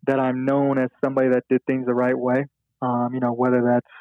that 0.06 0.18
I'm 0.18 0.44
known 0.44 0.78
as 0.78 0.90
somebody 1.04 1.28
that 1.30 1.44
did 1.48 1.60
things 1.66 1.86
the 1.86 1.94
right 1.94 2.18
way. 2.18 2.46
Um, 2.80 3.10
you 3.14 3.20
know, 3.20 3.32
whether 3.32 3.62
that's 3.62 3.92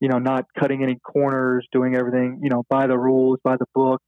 you 0.00 0.08
know 0.08 0.18
not 0.18 0.44
cutting 0.58 0.82
any 0.82 0.96
corners, 0.96 1.66
doing 1.72 1.96
everything 1.96 2.40
you 2.42 2.50
know 2.50 2.64
by 2.70 2.86
the 2.86 2.98
rules, 2.98 3.38
by 3.42 3.56
the 3.56 3.66
book, 3.74 4.00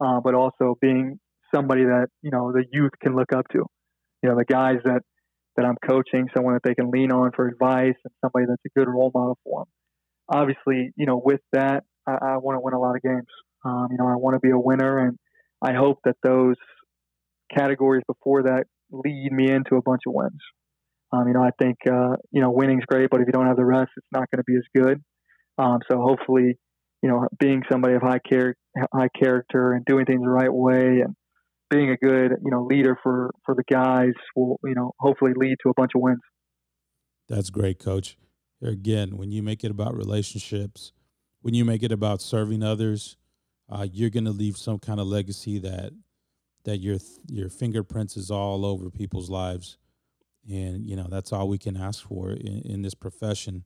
uh, 0.00 0.20
but 0.20 0.34
also 0.34 0.76
being 0.80 1.20
somebody 1.54 1.84
that 1.84 2.08
you 2.22 2.30
know 2.30 2.52
the 2.52 2.64
youth 2.72 2.92
can 3.02 3.14
look 3.14 3.32
up 3.32 3.46
to. 3.52 3.64
You 4.22 4.30
know, 4.30 4.36
the 4.36 4.44
guys 4.46 4.78
that 4.84 5.02
that 5.56 5.66
I'm 5.66 5.76
coaching, 5.88 6.28
someone 6.34 6.54
that 6.54 6.62
they 6.64 6.74
can 6.74 6.90
lean 6.90 7.12
on 7.12 7.32
for 7.36 7.46
advice, 7.48 7.96
and 8.04 8.12
somebody 8.24 8.46
that's 8.48 8.62
a 8.66 8.78
good 8.78 8.88
role 8.88 9.10
model 9.14 9.38
for 9.44 9.60
them. 9.62 9.68
Obviously, 10.40 10.92
you 10.96 11.06
know, 11.06 11.20
with 11.22 11.40
that, 11.52 11.84
I, 12.06 12.12
I 12.12 12.36
want 12.38 12.56
to 12.56 12.60
win 12.60 12.74
a 12.74 12.80
lot 12.80 12.96
of 12.96 13.02
games. 13.02 13.26
Um, 13.64 13.88
you 13.90 13.98
know, 13.98 14.06
I 14.06 14.16
want 14.16 14.34
to 14.34 14.40
be 14.40 14.50
a 14.50 14.58
winner, 14.58 14.98
and 14.98 15.18
I 15.62 15.74
hope 15.74 15.98
that 16.04 16.16
those 16.22 16.56
categories 17.56 18.04
before 18.06 18.44
that 18.44 18.64
lead 18.90 19.32
me 19.32 19.50
into 19.50 19.76
a 19.76 19.82
bunch 19.82 20.02
of 20.06 20.14
wins. 20.14 20.40
Um, 21.12 21.26
you 21.26 21.34
know, 21.34 21.42
I 21.42 21.50
think 21.58 21.78
uh, 21.90 22.16
you 22.30 22.42
know 22.42 22.50
winning's 22.50 22.84
great, 22.84 23.08
but 23.10 23.20
if 23.20 23.26
you 23.26 23.32
don't 23.32 23.46
have 23.46 23.56
the 23.56 23.64
rest, 23.64 23.90
it's 23.96 24.06
not 24.12 24.30
going 24.30 24.38
to 24.38 24.44
be 24.44 24.56
as 24.56 24.84
good. 24.84 25.02
Um, 25.56 25.78
so 25.90 26.00
hopefully, 26.00 26.58
you 27.02 27.08
know, 27.08 27.26
being 27.38 27.62
somebody 27.70 27.94
of 27.94 28.02
high 28.02 28.20
character, 28.20 28.60
high 28.92 29.08
character, 29.18 29.72
and 29.72 29.84
doing 29.84 30.04
things 30.04 30.20
the 30.22 30.28
right 30.28 30.52
way, 30.52 31.00
and 31.00 31.14
being 31.70 31.90
a 31.90 31.96
good 31.96 32.32
you 32.44 32.50
know 32.50 32.64
leader 32.64 32.96
for 33.02 33.30
for 33.44 33.54
the 33.54 33.64
guys 33.70 34.12
will 34.36 34.58
you 34.64 34.74
know 34.74 34.92
hopefully 34.98 35.32
lead 35.34 35.56
to 35.62 35.70
a 35.70 35.74
bunch 35.74 35.92
of 35.94 36.02
wins. 36.02 36.20
That's 37.28 37.50
great, 37.50 37.78
Coach. 37.78 38.16
Again, 38.62 39.16
when 39.16 39.30
you 39.30 39.42
make 39.42 39.64
it 39.64 39.70
about 39.70 39.96
relationships, 39.96 40.92
when 41.42 41.54
you 41.54 41.64
make 41.64 41.82
it 41.82 41.92
about 41.92 42.20
serving 42.20 42.62
others, 42.62 43.16
uh, 43.70 43.86
you're 43.90 44.10
going 44.10 44.24
to 44.24 44.30
leave 44.30 44.56
some 44.56 44.78
kind 44.78 45.00
of 45.00 45.06
legacy 45.06 45.58
that 45.58 45.92
that 46.64 46.78
your 46.78 46.98
your 47.28 47.48
fingerprints 47.48 48.16
is 48.16 48.30
all 48.30 48.64
over 48.64 48.90
people's 48.90 49.30
lives, 49.30 49.78
and 50.48 50.84
you 50.84 50.96
know 50.96 51.06
that's 51.08 51.32
all 51.32 51.48
we 51.48 51.58
can 51.58 51.76
ask 51.76 52.06
for 52.06 52.30
in, 52.30 52.62
in 52.64 52.82
this 52.82 52.94
profession 52.94 53.64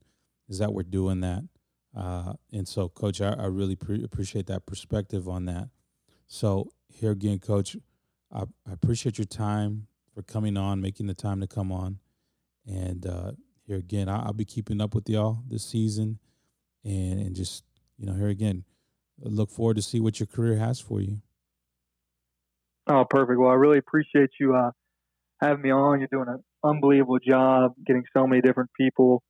is 0.49 0.59
that 0.59 0.73
we're 0.73 0.83
doing 0.83 1.21
that. 1.21 1.43
Uh, 1.95 2.33
and 2.51 2.67
so, 2.67 2.89
Coach, 2.89 3.21
I, 3.21 3.33
I 3.33 3.45
really 3.45 3.75
pre- 3.75 4.03
appreciate 4.03 4.47
that 4.47 4.65
perspective 4.65 5.29
on 5.29 5.45
that. 5.45 5.69
So 6.27 6.71
here 6.89 7.11
again, 7.11 7.39
Coach, 7.39 7.77
I, 8.31 8.41
I, 8.67 8.73
appreciate 8.73 9.17
your 9.19 9.25
time 9.25 9.87
for 10.13 10.23
coming 10.23 10.57
on, 10.57 10.81
making 10.81 11.05
the 11.05 11.13
time 11.13 11.39
to 11.41 11.47
come 11.47 11.71
on, 11.71 11.99
and 12.65 13.05
uh, 13.05 13.31
here 13.65 13.77
again, 13.77 14.09
I, 14.09 14.25
will 14.25 14.33
be 14.33 14.45
keeping 14.45 14.81
up 14.81 14.95
with 14.95 15.07
y'all 15.09 15.39
this 15.47 15.63
season, 15.63 16.19
and 16.83 17.19
and 17.19 17.35
just 17.35 17.63
you 17.97 18.05
know 18.05 18.13
here 18.13 18.29
again 18.29 18.65
look 19.21 19.49
forward 19.49 19.75
to 19.75 19.81
see 19.81 19.99
what 19.99 20.19
your 20.19 20.27
career 20.27 20.57
has 20.57 20.79
for 20.79 21.01
you. 21.01 21.21
Oh, 22.87 23.05
perfect. 23.09 23.39
Well, 23.39 23.49
I 23.49 23.55
really 23.55 23.77
appreciate 23.77 24.31
you 24.39 24.55
uh, 24.55 24.71
having 25.41 25.61
me 25.61 25.71
on. 25.71 25.99
You're 25.99 26.09
doing 26.11 26.27
an 26.27 26.43
unbelievable 26.63 27.19
job 27.19 27.73
getting 27.85 28.03
so 28.15 28.27
many 28.27 28.41
different 28.41 28.69
people 28.79 29.23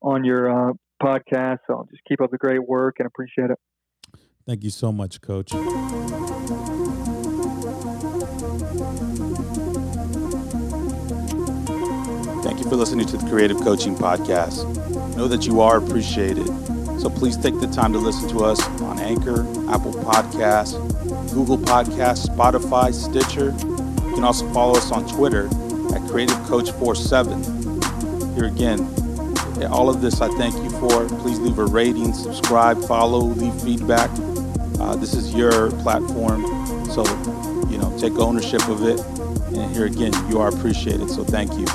on 0.00 0.24
your 0.24 0.70
uh, 0.70 0.72
podcast. 1.02 1.58
So 1.66 1.86
just 1.90 2.02
keep 2.08 2.20
up 2.20 2.30
the 2.30 2.38
great 2.38 2.66
work 2.66 2.96
and 2.98 3.06
appreciate 3.06 3.50
it. 3.50 3.58
Thank 4.46 4.64
you 4.64 4.70
so 4.70 4.92
much, 4.92 5.20
Coach. 5.20 5.50
Thank 12.42 12.60
you 12.60 12.70
for 12.70 12.76
listening 12.76 13.06
to 13.06 13.16
the 13.16 13.26
Creative 13.28 13.58
Coaching 13.58 13.96
Podcast. 13.96 14.64
Know 15.16 15.26
that 15.26 15.46
you 15.46 15.60
are 15.60 15.78
appreciated 15.78 16.46
So 16.98 17.10
please 17.10 17.36
take 17.36 17.58
the 17.60 17.68
time 17.68 17.92
to 17.92 17.98
listen 17.98 18.28
to 18.30 18.44
us 18.44 18.60
on 18.80 18.98
Anchor, 18.98 19.40
Apple 19.70 19.92
Podcasts, 19.92 20.74
Google 21.32 21.58
Podcasts, 21.58 22.26
Spotify, 22.28 22.92
Stitcher. 22.92 23.54
You 24.08 24.14
can 24.14 24.24
also 24.24 24.50
follow 24.52 24.76
us 24.76 24.90
on 24.90 25.06
Twitter 25.08 25.46
at 25.94 26.02
Creative 26.10 26.36
Coach 26.44 26.70
47. 26.72 27.42
Here 28.34 28.46
again, 28.46 28.80
all 29.70 29.88
of 29.88 30.00
this 30.00 30.20
I 30.20 30.28
thank 30.36 30.54
you 30.54 30.70
for. 30.78 31.08
Please 31.20 31.38
leave 31.38 31.58
a 31.58 31.64
rating, 31.66 32.12
subscribe, 32.12 32.82
follow, 32.84 33.20
leave 33.20 33.54
feedback. 33.62 34.10
Uh, 34.78 34.96
this 34.96 35.14
is 35.14 35.34
your 35.34 35.70
platform, 35.82 36.44
so 36.86 37.04
you 37.70 37.78
know 37.78 37.94
take 37.98 38.12
ownership 38.14 38.66
of 38.68 38.82
it. 38.84 39.00
And 39.56 39.74
here 39.74 39.86
again, 39.86 40.12
you 40.28 40.38
are 40.40 40.48
appreciated. 40.48 41.08
So 41.10 41.24
thank 41.24 41.52
you. 41.54 41.66